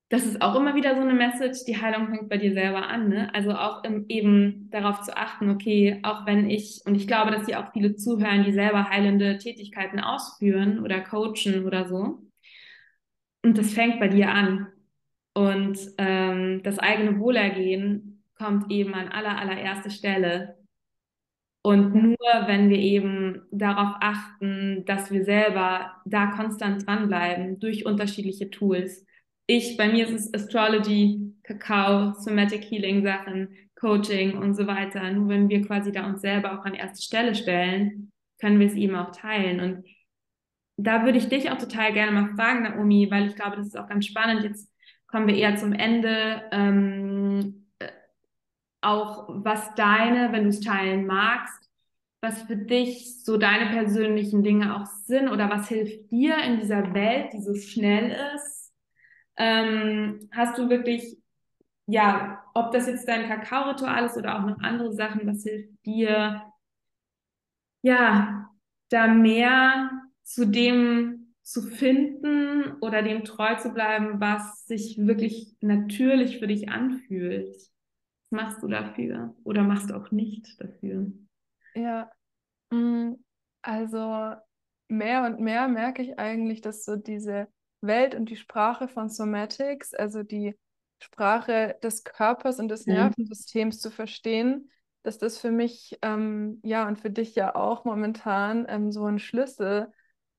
[0.10, 3.10] das ist auch immer wieder so eine Message, die Heilung fängt bei dir selber an.
[3.10, 3.34] Ne?
[3.34, 7.48] Also auch im, eben darauf zu achten, okay, auch wenn ich, und ich glaube, dass
[7.48, 12.22] hier auch viele zuhören, die selber heilende Tätigkeiten ausführen oder coachen oder so.
[13.44, 14.68] Und das fängt bei dir an.
[15.34, 20.58] Und ähm, das eigene Wohlergehen kommt eben an aller, allererste Stelle.
[21.66, 28.52] Und nur wenn wir eben darauf achten, dass wir selber da konstant dranbleiben durch unterschiedliche
[28.52, 29.04] Tools.
[29.48, 33.50] Ich, bei mir ist es Astrology, Kakao, Somatic Healing Sachen,
[33.80, 35.10] Coaching und so weiter.
[35.10, 38.76] Nur wenn wir quasi da uns selber auch an erste Stelle stellen, können wir es
[38.76, 39.60] eben auch teilen.
[39.60, 39.86] Und
[40.78, 43.78] da würde ich dich auch total gerne mal fragen, Naomi, weil ich glaube, das ist
[43.78, 44.44] auch ganz spannend.
[44.44, 44.72] Jetzt
[45.08, 46.44] kommen wir eher zum Ende.
[46.52, 47.15] Ähm,
[48.86, 51.70] auch was deine, wenn du es teilen magst,
[52.22, 56.94] was für dich so deine persönlichen Dinge auch sind oder was hilft dir in dieser
[56.94, 58.74] Welt, die so schnell ist?
[59.38, 61.18] Ähm, hast du wirklich,
[61.88, 66.44] ja, ob das jetzt dein Kakao-Ritual ist oder auch noch andere Sachen, was hilft dir,
[67.82, 68.50] ja,
[68.90, 69.92] da mehr
[70.24, 76.70] zu dem zu finden oder dem treu zu bleiben, was sich wirklich natürlich für dich
[76.70, 77.56] anfühlt?
[78.30, 81.12] Was machst du dafür oder machst du auch nicht dafür?
[81.76, 82.10] Ja,
[82.72, 83.14] mm,
[83.62, 84.34] also
[84.88, 87.48] mehr und mehr merke ich eigentlich, dass so diese
[87.82, 90.58] Welt und die Sprache von Somatics, also die
[91.00, 94.72] Sprache des Körpers und des Nervensystems zu verstehen,
[95.04, 99.20] dass das für mich, ähm, ja, und für dich ja auch momentan ähm, so ein
[99.20, 99.92] Schlüssel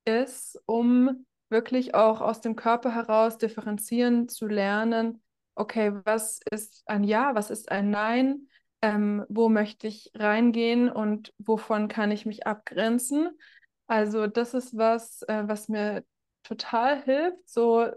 [0.05, 5.22] ist, um wirklich auch aus dem Körper heraus differenzieren zu lernen,
[5.57, 8.48] okay, was ist ein Ja, was ist ein Nein,
[8.82, 13.30] ähm, wo möchte ich reingehen und wovon kann ich mich abgrenzen.
[13.88, 16.04] Also das ist was, äh, was mir
[16.44, 17.90] total hilft, so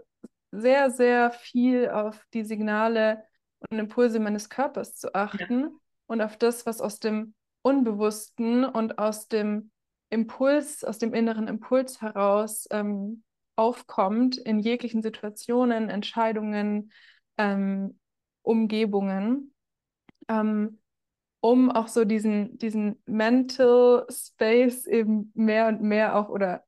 [0.50, 3.22] sehr, sehr viel auf die Signale
[3.68, 5.60] und Impulse meines Körpers zu achten.
[5.62, 5.70] Ja
[6.10, 9.70] und auf das, was aus dem Unbewussten und aus dem
[10.08, 13.22] Impuls, aus dem inneren Impuls heraus ähm,
[13.54, 16.90] aufkommt in jeglichen Situationen, Entscheidungen,
[17.38, 17.98] ähm,
[18.42, 19.54] Umgebungen,
[20.28, 20.78] ähm,
[21.40, 26.64] um auch so diesen, diesen Mental Space eben mehr und mehr auch oder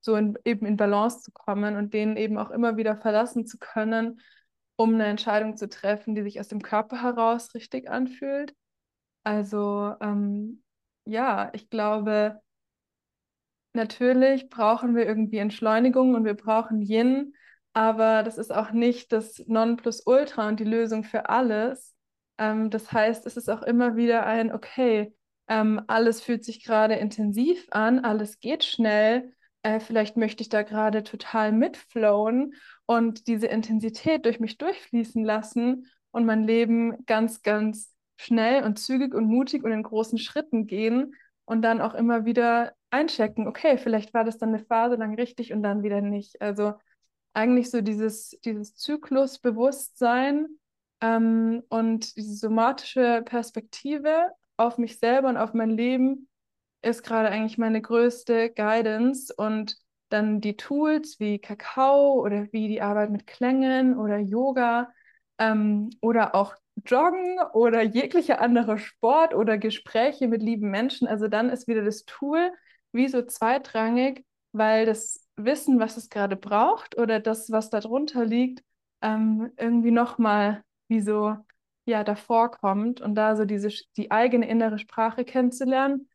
[0.00, 3.58] so in, eben in Balance zu kommen und den eben auch immer wieder verlassen zu
[3.58, 4.20] können,
[4.76, 8.54] um eine Entscheidung zu treffen, die sich aus dem Körper heraus richtig anfühlt.
[9.24, 10.62] Also ähm,
[11.04, 12.40] ja, ich glaube,
[13.72, 17.34] natürlich brauchen wir irgendwie Entschleunigung und wir brauchen Yin,
[17.76, 21.94] aber das ist auch nicht das Nonplusultra und die Lösung für alles.
[22.38, 25.14] Ähm, das heißt, es ist auch immer wieder ein, okay,
[25.46, 30.62] ähm, alles fühlt sich gerade intensiv an, alles geht schnell, äh, vielleicht möchte ich da
[30.62, 32.54] gerade total mitflowen
[32.86, 39.12] und diese Intensität durch mich durchfließen lassen und mein Leben ganz, ganz schnell und zügig
[39.14, 41.14] und mutig und in großen Schritten gehen
[41.44, 45.52] und dann auch immer wieder einchecken, okay, vielleicht war das dann eine Phase lang richtig
[45.52, 46.40] und dann wieder nicht.
[46.40, 46.72] Also
[47.36, 50.46] eigentlich so dieses, dieses Zyklusbewusstsein
[51.02, 56.28] ähm, und diese somatische Perspektive auf mich selber und auf mein Leben
[56.80, 59.76] ist gerade eigentlich meine größte Guidance und
[60.08, 64.90] dann die Tools wie Kakao oder wie die Arbeit mit Klängen oder Yoga
[65.38, 66.54] ähm, oder auch
[66.86, 71.06] Joggen oder jeglicher anderer Sport oder Gespräche mit lieben Menschen.
[71.06, 72.50] Also dann ist wieder das Tool
[72.92, 78.62] wie so zweitrangig, weil das Wissen, was es gerade braucht oder das, was darunter liegt,
[79.02, 81.36] ähm, irgendwie nochmal wie so
[81.84, 86.08] ja, davor kommt und da so diese die eigene innere Sprache kennenzulernen,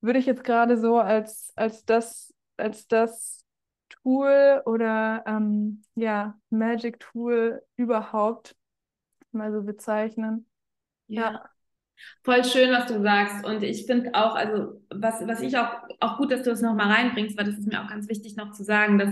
[0.00, 3.44] würde ich jetzt gerade so als, als das, als das
[3.88, 8.56] Tool oder ähm, ja, Magic Tool überhaupt
[9.32, 10.46] mal so bezeichnen.
[11.08, 11.32] Ja.
[11.32, 11.51] ja.
[12.22, 13.44] Voll schön, was du sagst.
[13.44, 16.90] Und ich finde auch, also was, was ich auch, auch gut, dass du das nochmal
[16.90, 19.10] reinbringst, weil das ist mir auch ganz wichtig noch zu sagen, dass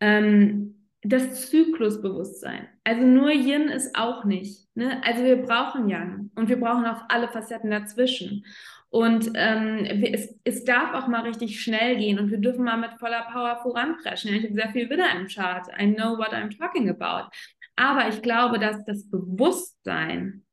[0.00, 4.66] ähm, das Zyklusbewusstsein, also nur Yin ist auch nicht.
[4.74, 5.00] Ne?
[5.04, 8.44] Also wir brauchen Yang und wir brauchen auch alle Facetten dazwischen.
[8.88, 12.92] Und ähm, es, es darf auch mal richtig schnell gehen und wir dürfen mal mit
[12.98, 14.32] voller Power voranpreschen.
[14.34, 15.66] Ich habe sehr viel Widder im Chart.
[15.78, 17.30] I know what I'm talking about.
[17.76, 20.45] Aber ich glaube, dass das Bewusstsein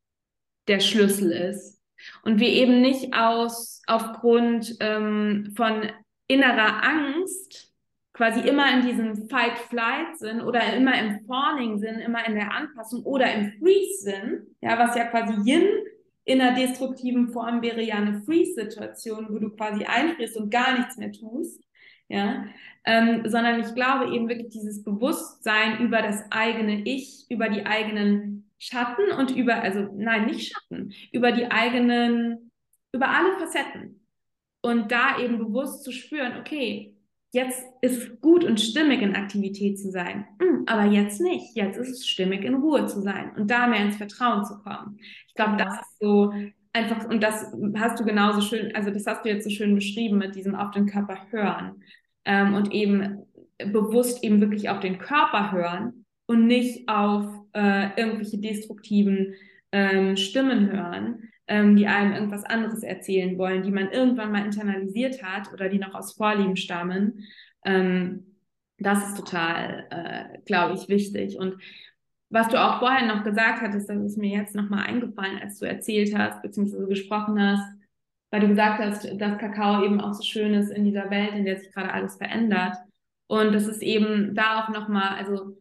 [0.67, 1.81] der Schlüssel ist.
[2.23, 5.89] Und wir eben nicht aus aufgrund ähm, von
[6.27, 7.73] innerer Angst
[8.13, 13.03] quasi immer in diesem Fight-Flight sind oder immer im Fawning sind, immer in der Anpassung
[13.03, 15.67] oder im Freeze sind, ja, was ja quasi Yin
[16.25, 20.97] in einer destruktiven Form wäre ja eine Freeze-Situation, wo du quasi einfrierst und gar nichts
[20.97, 21.61] mehr tust,
[22.07, 22.45] ja,
[22.85, 28.32] ähm, sondern ich glaube eben wirklich dieses Bewusstsein über das eigene Ich, über die eigenen
[28.59, 32.51] Schatten und über, also nein, nicht Schatten, über die eigenen,
[32.91, 34.05] über alle Facetten.
[34.61, 36.95] Und da eben bewusst zu spüren, okay,
[37.33, 41.55] jetzt ist es gut und stimmig in Aktivität zu sein, hm, aber jetzt nicht.
[41.55, 44.97] Jetzt ist es stimmig in Ruhe zu sein und da mehr ins Vertrauen zu kommen.
[45.27, 46.31] Ich glaube, das ist so
[46.71, 50.17] einfach, und das hast du genauso schön, also das hast du jetzt so schön beschrieben
[50.17, 51.83] mit diesem auf den Körper hören
[52.25, 53.25] ähm, und eben
[53.57, 59.35] bewusst eben wirklich auf den Körper hören und nicht auf äh, irgendwelche destruktiven
[59.71, 65.23] ähm, Stimmen hören, ähm, die einem irgendwas anderes erzählen wollen, die man irgendwann mal internalisiert
[65.23, 67.25] hat oder die noch aus Vorlieben stammen.
[67.65, 68.37] Ähm,
[68.77, 71.37] das ist total, äh, glaube ich, wichtig.
[71.37, 71.57] Und
[72.29, 75.65] was du auch vorher noch gesagt hattest, das ist mir jetzt nochmal eingefallen, als du
[75.65, 77.63] erzählt hast, beziehungsweise gesprochen hast,
[78.31, 81.45] weil du gesagt hast, dass Kakao eben auch so schön ist in dieser Welt, in
[81.45, 82.75] der sich gerade alles verändert.
[83.27, 85.55] Und das ist eben da auch nochmal, also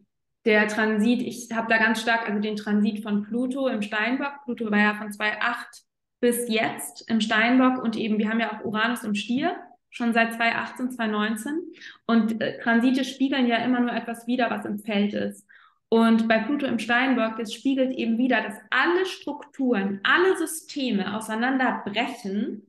[0.45, 4.45] der Transit, ich habe da ganz stark, also den Transit von Pluto im Steinbock.
[4.45, 5.83] Pluto war ja von 2,8
[6.21, 9.57] bis jetzt im Steinbock und eben, wir haben ja auch Uranus im Stier
[9.91, 11.73] schon seit 2018, 2019.
[12.07, 15.47] Und äh, Transite spiegeln ja immer nur etwas wider, was im Feld ist.
[15.89, 22.67] Und bei Pluto im Steinbock, das spiegelt eben wieder, dass alle Strukturen, alle Systeme auseinanderbrechen,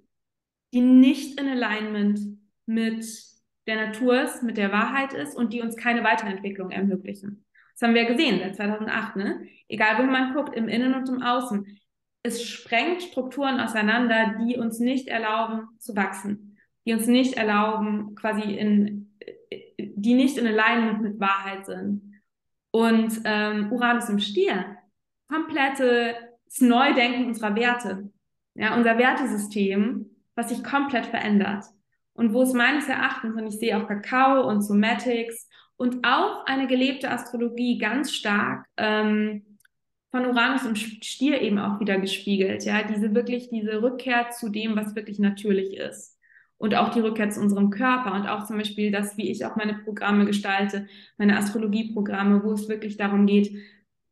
[0.74, 2.20] die nicht in Alignment
[2.66, 3.06] mit
[3.66, 7.43] der Natur ist, mit der Wahrheit ist und die uns keine Weiterentwicklung ermöglichen.
[7.74, 9.48] Das haben wir gesehen seit 2008, ne?
[9.68, 11.66] Egal, wo man guckt, im Innen und im Außen.
[12.22, 18.42] Es sprengt Strukturen auseinander, die uns nicht erlauben zu wachsen, die uns nicht erlauben, quasi
[18.42, 19.18] in,
[19.78, 22.22] die nicht in Alignment mit Wahrheit sind.
[22.72, 24.78] Und ähm, Uranus im Stier,
[25.28, 26.16] komplettes
[26.60, 28.10] Neudenken unserer Werte.
[28.56, 30.06] Ja, unser Wertesystem,
[30.36, 31.66] was sich komplett verändert.
[32.14, 35.48] Und wo es meines Erachtens, und ich sehe auch Kakao und Somatics
[35.78, 39.58] und auch eine gelebte Astrologie ganz stark ähm,
[40.12, 42.64] von Uranus im Stier eben auch wieder gespiegelt.
[42.66, 46.14] Ja, diese wirklich, diese Rückkehr zu dem, was wirklich natürlich ist
[46.64, 49.58] und auch die Rückkehr zu unserem Körper und auch zum Beispiel das, wie ich auch
[49.58, 53.52] meine Programme gestalte, meine Astrologieprogramme, wo es wirklich darum geht,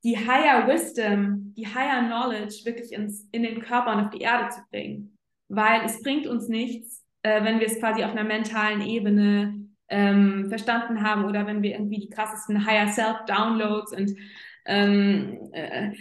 [0.03, 4.49] die Higher Wisdom, die Higher Knowledge wirklich ins, in den Körper und auf die Erde
[4.49, 5.17] zu bringen.
[5.47, 9.60] Weil es bringt uns nichts, äh, wenn wir es quasi auf einer mentalen Ebene
[9.91, 14.15] ähm, verstanden haben oder wenn wir irgendwie die krassesten Higher Self Downloads und
[14.65, 15.91] ähm, äh,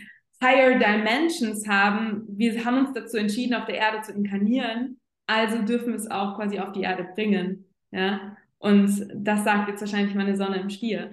[0.43, 2.25] Higher Dimensions haben.
[2.29, 6.35] Wir haben uns dazu entschieden, auf der Erde zu inkarnieren also dürfen wir es auch
[6.35, 7.65] quasi auf die Erde bringen.
[7.93, 8.37] Ja?
[8.59, 11.13] Und das sagt jetzt wahrscheinlich meine Sonne im Stier.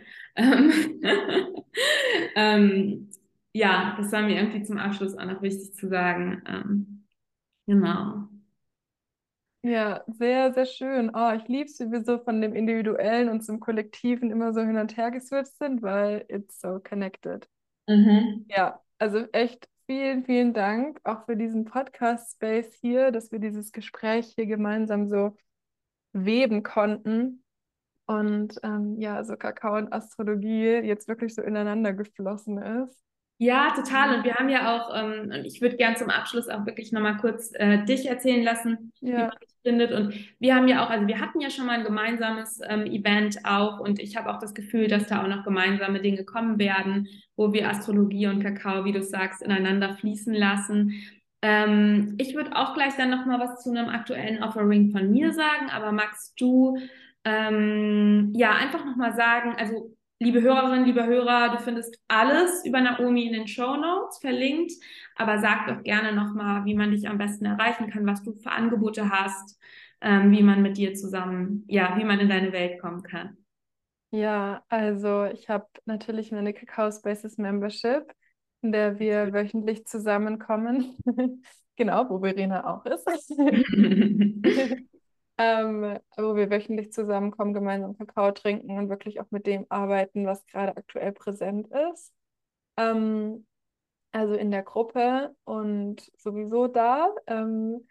[2.36, 3.10] ähm,
[3.54, 6.42] ja, das war mir irgendwie zum Abschluss auch noch wichtig zu sagen.
[6.48, 7.06] Ähm,
[7.68, 8.28] genau.
[9.64, 11.12] Ja, sehr, sehr schön.
[11.14, 14.62] Oh, ich liebe es, wie wir so von dem Individuellen und zum Kollektiven immer so
[14.62, 17.50] hin und her geswitcht sind, weil it's so connected.
[17.88, 18.46] Mhm.
[18.50, 24.34] Ja, also echt vielen, vielen Dank auch für diesen Podcast-Space hier, dass wir dieses Gespräch
[24.36, 25.36] hier gemeinsam so
[26.14, 27.44] weben konnten.
[28.06, 32.98] Und ähm, ja, so Kakao und Astrologie jetzt wirklich so ineinander geflossen ist.
[33.40, 34.18] Ja, total.
[34.18, 37.18] Und wir haben ja auch, ähm, und ich würde gern zum Abschluss auch wirklich nochmal
[37.18, 39.10] kurz äh, dich erzählen lassen, ja.
[39.10, 39.92] wie man dich findet.
[39.92, 43.38] Und wir haben ja auch, also wir hatten ja schon mal ein gemeinsames ähm, Event
[43.44, 47.08] auch und ich habe auch das Gefühl, dass da auch noch gemeinsame Dinge kommen werden,
[47.36, 50.94] wo wir Astrologie und Kakao, wie du sagst, ineinander fließen lassen.
[51.44, 55.70] Ähm, ich würde auch gleich dann nochmal was zu einem aktuellen Offering von mir sagen,
[55.72, 56.80] aber magst du
[57.24, 63.28] ähm, ja einfach nochmal sagen, also Liebe Hörerinnen, liebe Hörer, du findest alles über Naomi
[63.28, 64.72] in den Show Notes verlinkt,
[65.16, 68.50] aber sag doch gerne nochmal, wie man dich am besten erreichen kann, was du für
[68.50, 69.60] Angebote hast,
[70.02, 73.38] ähm, wie man mit dir zusammen, ja, wie man in deine Welt kommen kann.
[74.10, 78.12] Ja, also ich habe natürlich meine Kakao Spaces Membership,
[78.64, 80.98] in der wir wöchentlich zusammenkommen.
[81.76, 83.06] genau, wo Verena auch ist.
[85.38, 90.46] ähm, wo wir wöchentlich zusammenkommen, gemeinsam Kakao trinken und wirklich auch mit dem arbeiten, was
[90.46, 92.14] gerade aktuell präsent ist.
[92.78, 93.46] Ähm,
[94.12, 97.14] also in der Gruppe und sowieso da.
[97.28, 97.88] Ähm,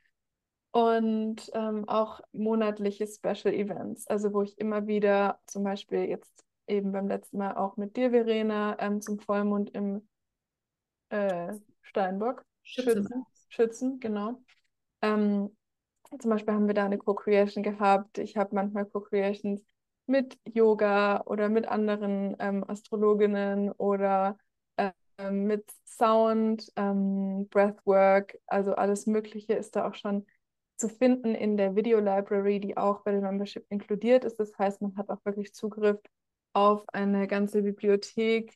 [0.72, 6.92] und ähm, auch monatliche Special Events, also wo ich immer wieder zum Beispiel jetzt eben
[6.92, 10.06] beim letzten Mal auch mit dir, Verena, ähm, zum Vollmond im
[11.08, 13.08] äh, Steinbock, Schützen,
[13.48, 14.42] Schützen, genau.
[15.00, 15.55] Ähm,
[16.18, 18.18] zum Beispiel haben wir da eine Co-Creation gehabt.
[18.18, 19.62] Ich habe manchmal Co-Creations
[20.06, 24.38] mit Yoga oder mit anderen ähm, Astrologinnen oder
[25.18, 30.26] ähm, mit Sound, ähm, Breathwork, also alles Mögliche ist da auch schon
[30.76, 34.38] zu finden in der Video Library, die auch bei der Membership inkludiert ist.
[34.38, 35.98] Das heißt, man hat auch wirklich Zugriff
[36.52, 38.54] auf eine ganze Bibliothek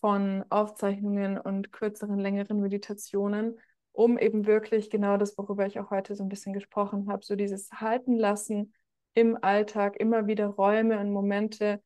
[0.00, 3.58] von Aufzeichnungen und kürzeren, längeren Meditationen
[3.92, 7.36] um eben wirklich genau das, worüber ich auch heute so ein bisschen gesprochen habe, so
[7.36, 8.74] dieses Halten lassen
[9.14, 11.82] im Alltag, immer wieder Räume und Momente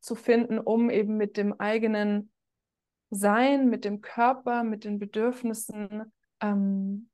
[0.00, 2.30] zu finden, um eben mit dem eigenen
[3.10, 7.08] Sein, mit dem Körper, mit den Bedürfnissen ähm,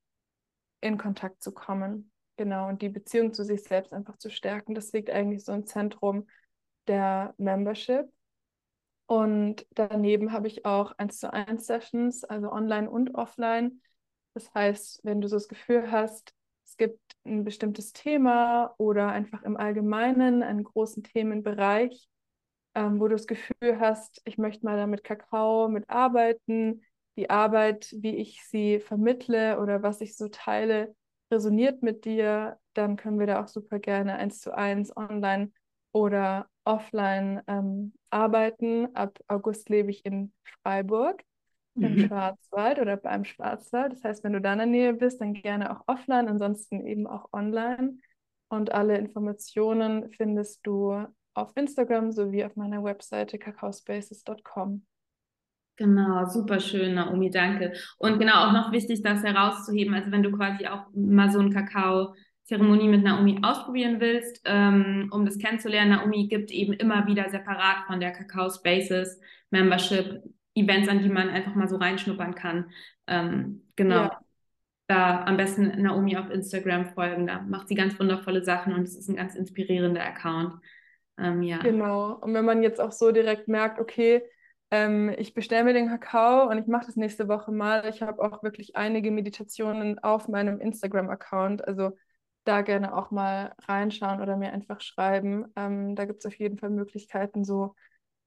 [0.80, 2.10] in Kontakt zu kommen.
[2.36, 4.74] Genau, und die Beziehung zu sich selbst einfach zu stärken.
[4.74, 6.26] Das liegt eigentlich so im Zentrum
[6.88, 8.10] der Membership.
[9.06, 13.80] Und daneben habe ich auch eins zu eins Sessions, also online und offline,
[14.34, 19.42] das heißt, wenn du so das Gefühl hast, es gibt ein bestimmtes Thema oder einfach
[19.42, 22.08] im Allgemeinen einen großen Themenbereich,
[22.74, 26.82] ähm, wo du das Gefühl hast, ich möchte mal damit Kakao mitarbeiten,
[27.16, 30.94] die Arbeit, wie ich sie vermittle oder was ich so teile,
[31.30, 35.52] resoniert mit dir, dann können wir da auch super gerne eins zu eins online
[35.92, 38.94] oder offline ähm, arbeiten.
[38.94, 41.22] Ab August lebe ich in Freiburg
[41.80, 41.98] im Mhm.
[41.98, 43.92] Schwarzwald oder beim Schwarzwald.
[43.92, 47.06] Das heißt, wenn du da in der Nähe bist, dann gerne auch offline, ansonsten eben
[47.06, 47.98] auch online.
[48.48, 54.84] Und alle Informationen findest du auf Instagram sowie auf meiner Webseite kakaospaces.com.
[55.76, 57.72] Genau, super schön, Naomi, danke.
[57.98, 61.50] Und genau auch noch wichtig, das herauszuheben, also wenn du quasi auch mal so eine
[61.50, 67.86] Kakao-Zeremonie mit Naomi ausprobieren willst, ähm, um das kennenzulernen, Naomi gibt eben immer wieder separat
[67.86, 69.18] von der Kakao Spaces
[69.50, 70.22] Membership
[70.54, 72.70] Events, an die man einfach mal so reinschnuppern kann.
[73.06, 74.04] Ähm, genau.
[74.04, 74.20] Ja.
[74.88, 78.96] Da am besten Naomi auf Instagram folgen, da macht sie ganz wundervolle Sachen und es
[78.96, 80.54] ist ein ganz inspirierender Account.
[81.18, 81.58] Ähm, ja.
[81.58, 82.14] Genau.
[82.14, 84.22] Und wenn man jetzt auch so direkt merkt, okay,
[84.70, 87.88] ähm, ich bestelle mir den Kakao und ich mache das nächste Woche mal.
[87.88, 91.66] Ich habe auch wirklich einige Meditationen auf meinem Instagram-Account.
[91.66, 91.92] Also
[92.44, 95.46] da gerne auch mal reinschauen oder mir einfach schreiben.
[95.56, 97.74] Ähm, da gibt es auf jeden Fall Möglichkeiten, so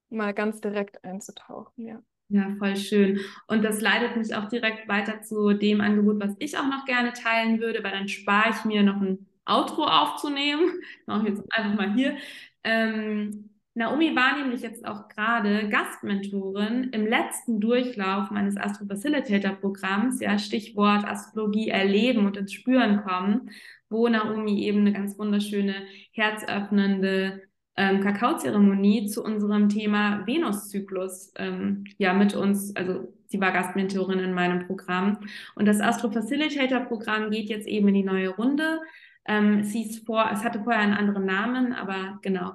[0.10, 2.02] mal ganz direkt einzutauchen, ja.
[2.30, 3.20] Ja, voll schön.
[3.48, 7.14] Und das leitet mich auch direkt weiter zu dem Angebot, was ich auch noch gerne
[7.14, 10.72] teilen würde, weil dann spare ich mir noch ein Outro aufzunehmen.
[11.06, 12.18] Mache ich jetzt einfach mal hier.
[12.64, 20.20] Ähm, Naomi war nämlich jetzt auch gerade Gastmentorin im letzten Durchlauf meines Astro Facilitator Programms,
[20.22, 23.52] ja, Stichwort Astrologie erleben und ins Spüren kommen,
[23.90, 25.76] wo Naomi eben eine ganz wunderschöne,
[26.12, 27.42] herzöffnende
[27.78, 34.34] ähm, Kakaozeremonie zu unserem Thema Venuszyklus ähm, ja mit uns, also sie war Gastmentorin in
[34.34, 35.20] meinem Programm
[35.56, 38.80] und das Astro Facilitator Programm geht jetzt eben in die neue Runde.
[39.28, 42.54] Ähm, es hieß vor, es hatte vorher einen anderen Namen, aber genau.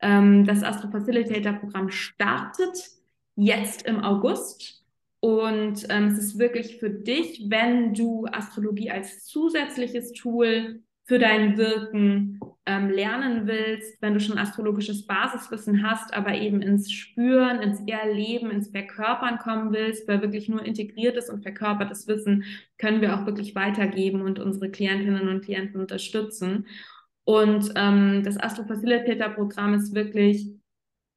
[0.00, 2.90] Ähm, das Astro Facilitator Programm startet
[3.36, 4.84] jetzt im August
[5.20, 11.58] und ähm, es ist wirklich für dich, wenn du Astrologie als zusätzliches Tool für dein
[11.58, 17.80] Wirken ähm, lernen willst, wenn du schon astrologisches Basiswissen hast, aber eben ins Spüren, ins
[17.88, 22.44] Erleben, ins Verkörpern kommen willst, weil wirklich nur integriertes und verkörpertes Wissen
[22.78, 26.68] können wir auch wirklich weitergeben und unsere Klientinnen und Klienten unterstützen.
[27.24, 30.46] Und ähm, das Astro Facilitator Programm ist wirklich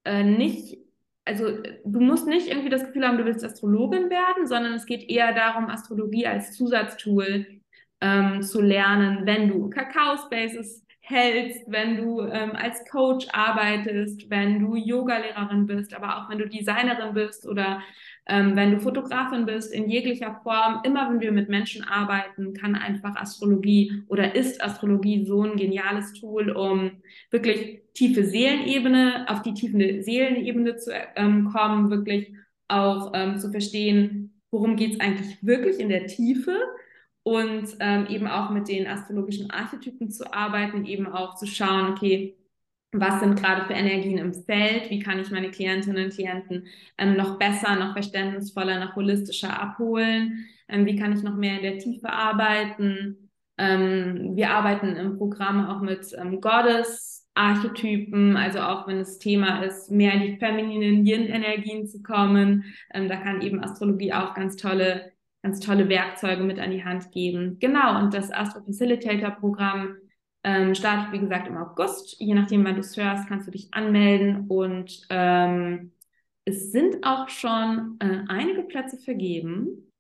[0.05, 0.79] äh, nicht
[1.23, 1.45] also
[1.85, 5.33] du musst nicht irgendwie das Gefühl haben, du willst Astrologin werden, sondern es geht eher
[5.33, 7.61] darum, Astrologie als Zusatztool
[8.03, 14.59] ähm, zu lernen, wenn du Kakao Spaces hältst, wenn du ähm, als Coach arbeitest, wenn
[14.59, 17.81] du Yogalehrerin bist, aber auch wenn du Designerin bist oder
[18.25, 22.75] ähm, wenn du Fotografin bist, in jeglicher Form, immer wenn wir mit Menschen arbeiten, kann
[22.75, 26.91] einfach Astrologie oder ist Astrologie so ein geniales Tool, um
[27.31, 32.33] wirklich tiefe Seelenebene, auf die tiefe Seelenebene zu ähm, kommen, wirklich
[32.69, 36.57] auch ähm, zu verstehen, worum geht es eigentlich wirklich in der Tiefe
[37.23, 42.37] und ähm, eben auch mit den astrologischen Archetypen zu arbeiten, eben auch zu schauen, okay,
[42.93, 46.67] was sind gerade für Energien im Feld, wie kann ich meine Klientinnen und Klienten
[46.97, 51.63] ähm, noch besser, noch verständnisvoller, noch holistischer abholen, ähm, wie kann ich noch mehr in
[51.63, 53.31] der Tiefe arbeiten.
[53.57, 59.89] Ähm, wir arbeiten im Programm auch mit ähm, Goddess-Archetypen, also auch wenn das Thema ist,
[59.89, 65.12] mehr in die femininen Yin-Energien zu kommen, ähm, da kann eben Astrologie auch ganz tolle,
[65.43, 67.57] ganz tolle Werkzeuge mit an die Hand geben.
[67.59, 69.97] Genau, und das Astro Facilitator-Programm
[70.45, 72.19] ähm, startet, wie gesagt, im August.
[72.19, 74.47] Je nachdem, wann du es hörst, kannst du dich anmelden.
[74.47, 75.91] Und ähm,
[76.45, 79.91] es sind auch schon äh, einige Plätze vergeben.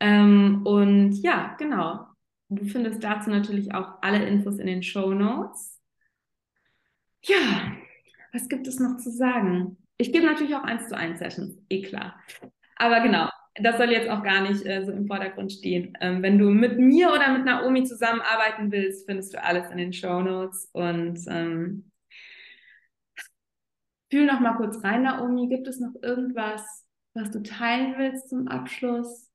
[0.00, 2.06] Ähm, und ja, genau.
[2.48, 5.80] Du findest dazu natürlich auch alle Infos in den Show Notes.
[7.24, 7.72] Ja,
[8.32, 9.78] was gibt es noch zu sagen?
[9.98, 12.20] Ich gebe natürlich auch eins zu eins Sessions, eh klar.
[12.76, 13.28] Aber genau,
[13.58, 15.96] das soll jetzt auch gar nicht äh, so im Vordergrund stehen.
[16.00, 19.92] Ähm, wenn du mit mir oder mit Naomi zusammenarbeiten willst, findest du alles in den
[19.92, 20.68] Show Notes.
[20.72, 21.90] Und ähm,
[24.10, 25.48] fühl noch mal kurz rein, Naomi.
[25.48, 26.84] Gibt es noch irgendwas,
[27.14, 29.30] was du teilen willst zum Abschluss?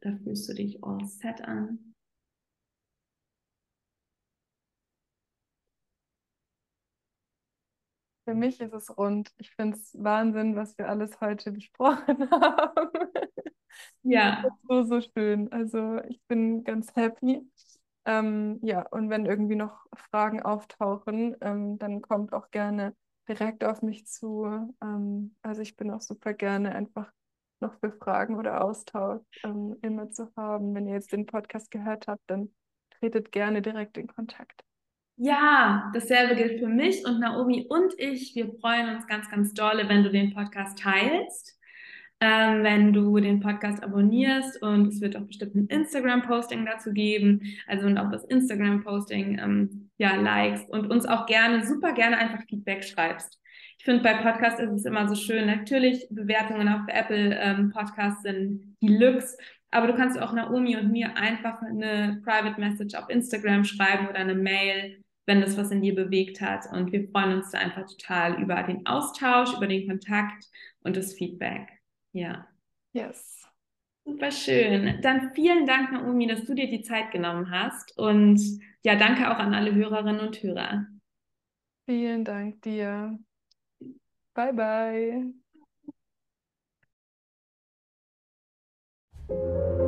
[0.00, 1.87] Da fühlst du dich all set an.
[8.28, 9.32] Für mich ist es rund.
[9.38, 12.90] Ich finde es Wahnsinn, was wir alles heute besprochen haben.
[14.02, 14.44] Ja.
[14.68, 15.50] So, so schön.
[15.50, 17.40] Also ich bin ganz happy.
[18.04, 22.94] Ähm, ja, und wenn irgendwie noch Fragen auftauchen, ähm, dann kommt auch gerne
[23.30, 24.74] direkt auf mich zu.
[24.82, 27.10] Ähm, also ich bin auch super gerne einfach
[27.60, 30.74] noch für Fragen oder Austausch ähm, immer zu haben.
[30.74, 32.54] Wenn ihr jetzt den Podcast gehört habt, dann
[33.00, 34.67] tretet gerne direkt in Kontakt.
[35.20, 38.34] Ja, dasselbe gilt für mich und Naomi und ich.
[38.36, 41.58] Wir freuen uns ganz, ganz dolle, wenn du den Podcast teilst.
[42.20, 47.42] ähm, wenn du den Podcast abonnierst und es wird auch bestimmt ein Instagram-Posting dazu geben,
[47.68, 52.44] also und auch das Instagram-Posting ähm, ja likest und uns auch gerne, super gerne einfach
[52.48, 53.40] Feedback schreibst.
[53.78, 55.46] Ich finde, bei Podcasts ist es immer so schön.
[55.46, 59.36] Natürlich, Bewertungen auf Apple ähm, Podcasts sind Deluxe,
[59.70, 64.18] aber du kannst auch Naomi und mir einfach eine Private Message auf Instagram schreiben oder
[64.18, 66.64] eine Mail, wenn das was in dir bewegt hat.
[66.72, 70.44] Und wir freuen uns da einfach total über den Austausch, über den Kontakt
[70.80, 71.68] und das Feedback.
[72.12, 72.48] Ja.
[72.94, 73.46] Yes.
[74.04, 75.00] Super schön.
[75.02, 77.96] Dann vielen Dank, Naomi, dass du dir die Zeit genommen hast.
[77.98, 78.40] Und
[78.82, 80.86] ja, danke auch an alle Hörerinnen und Hörer.
[81.84, 83.18] Vielen Dank dir.
[84.34, 84.54] Bye,
[89.28, 89.87] bye.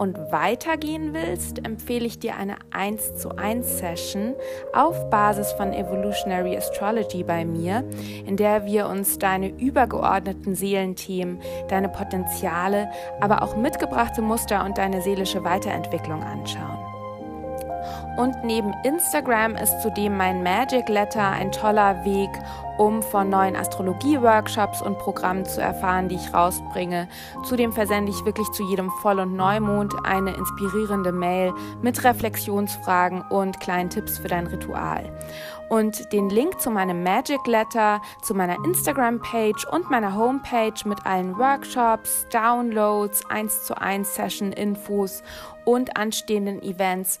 [0.00, 4.34] und weitergehen willst, empfehle ich dir eine 1 zu 1 Session
[4.72, 7.84] auf Basis von Evolutionary Astrology bei mir,
[8.26, 11.38] in der wir uns deine übergeordneten Seelenthemen,
[11.68, 12.88] deine Potenziale,
[13.20, 16.78] aber auch mitgebrachte Muster und deine seelische Weiterentwicklung anschauen.
[18.16, 22.30] Und neben Instagram ist zudem mein Magic Letter ein toller Weg,
[22.80, 27.08] um von neuen Astrologie-Workshops und Programmen zu erfahren, die ich rausbringe.
[27.44, 31.52] Zudem versende ich wirklich zu jedem Voll- und Neumond eine inspirierende Mail
[31.82, 35.12] mit Reflexionsfragen und kleinen Tipps für dein Ritual.
[35.68, 41.38] Und den Link zu meinem Magic Letter, zu meiner Instagram-Page und meiner Homepage mit allen
[41.38, 45.22] Workshops, Downloads, 1 zu 1 Session-Infos
[45.66, 47.20] und anstehenden Events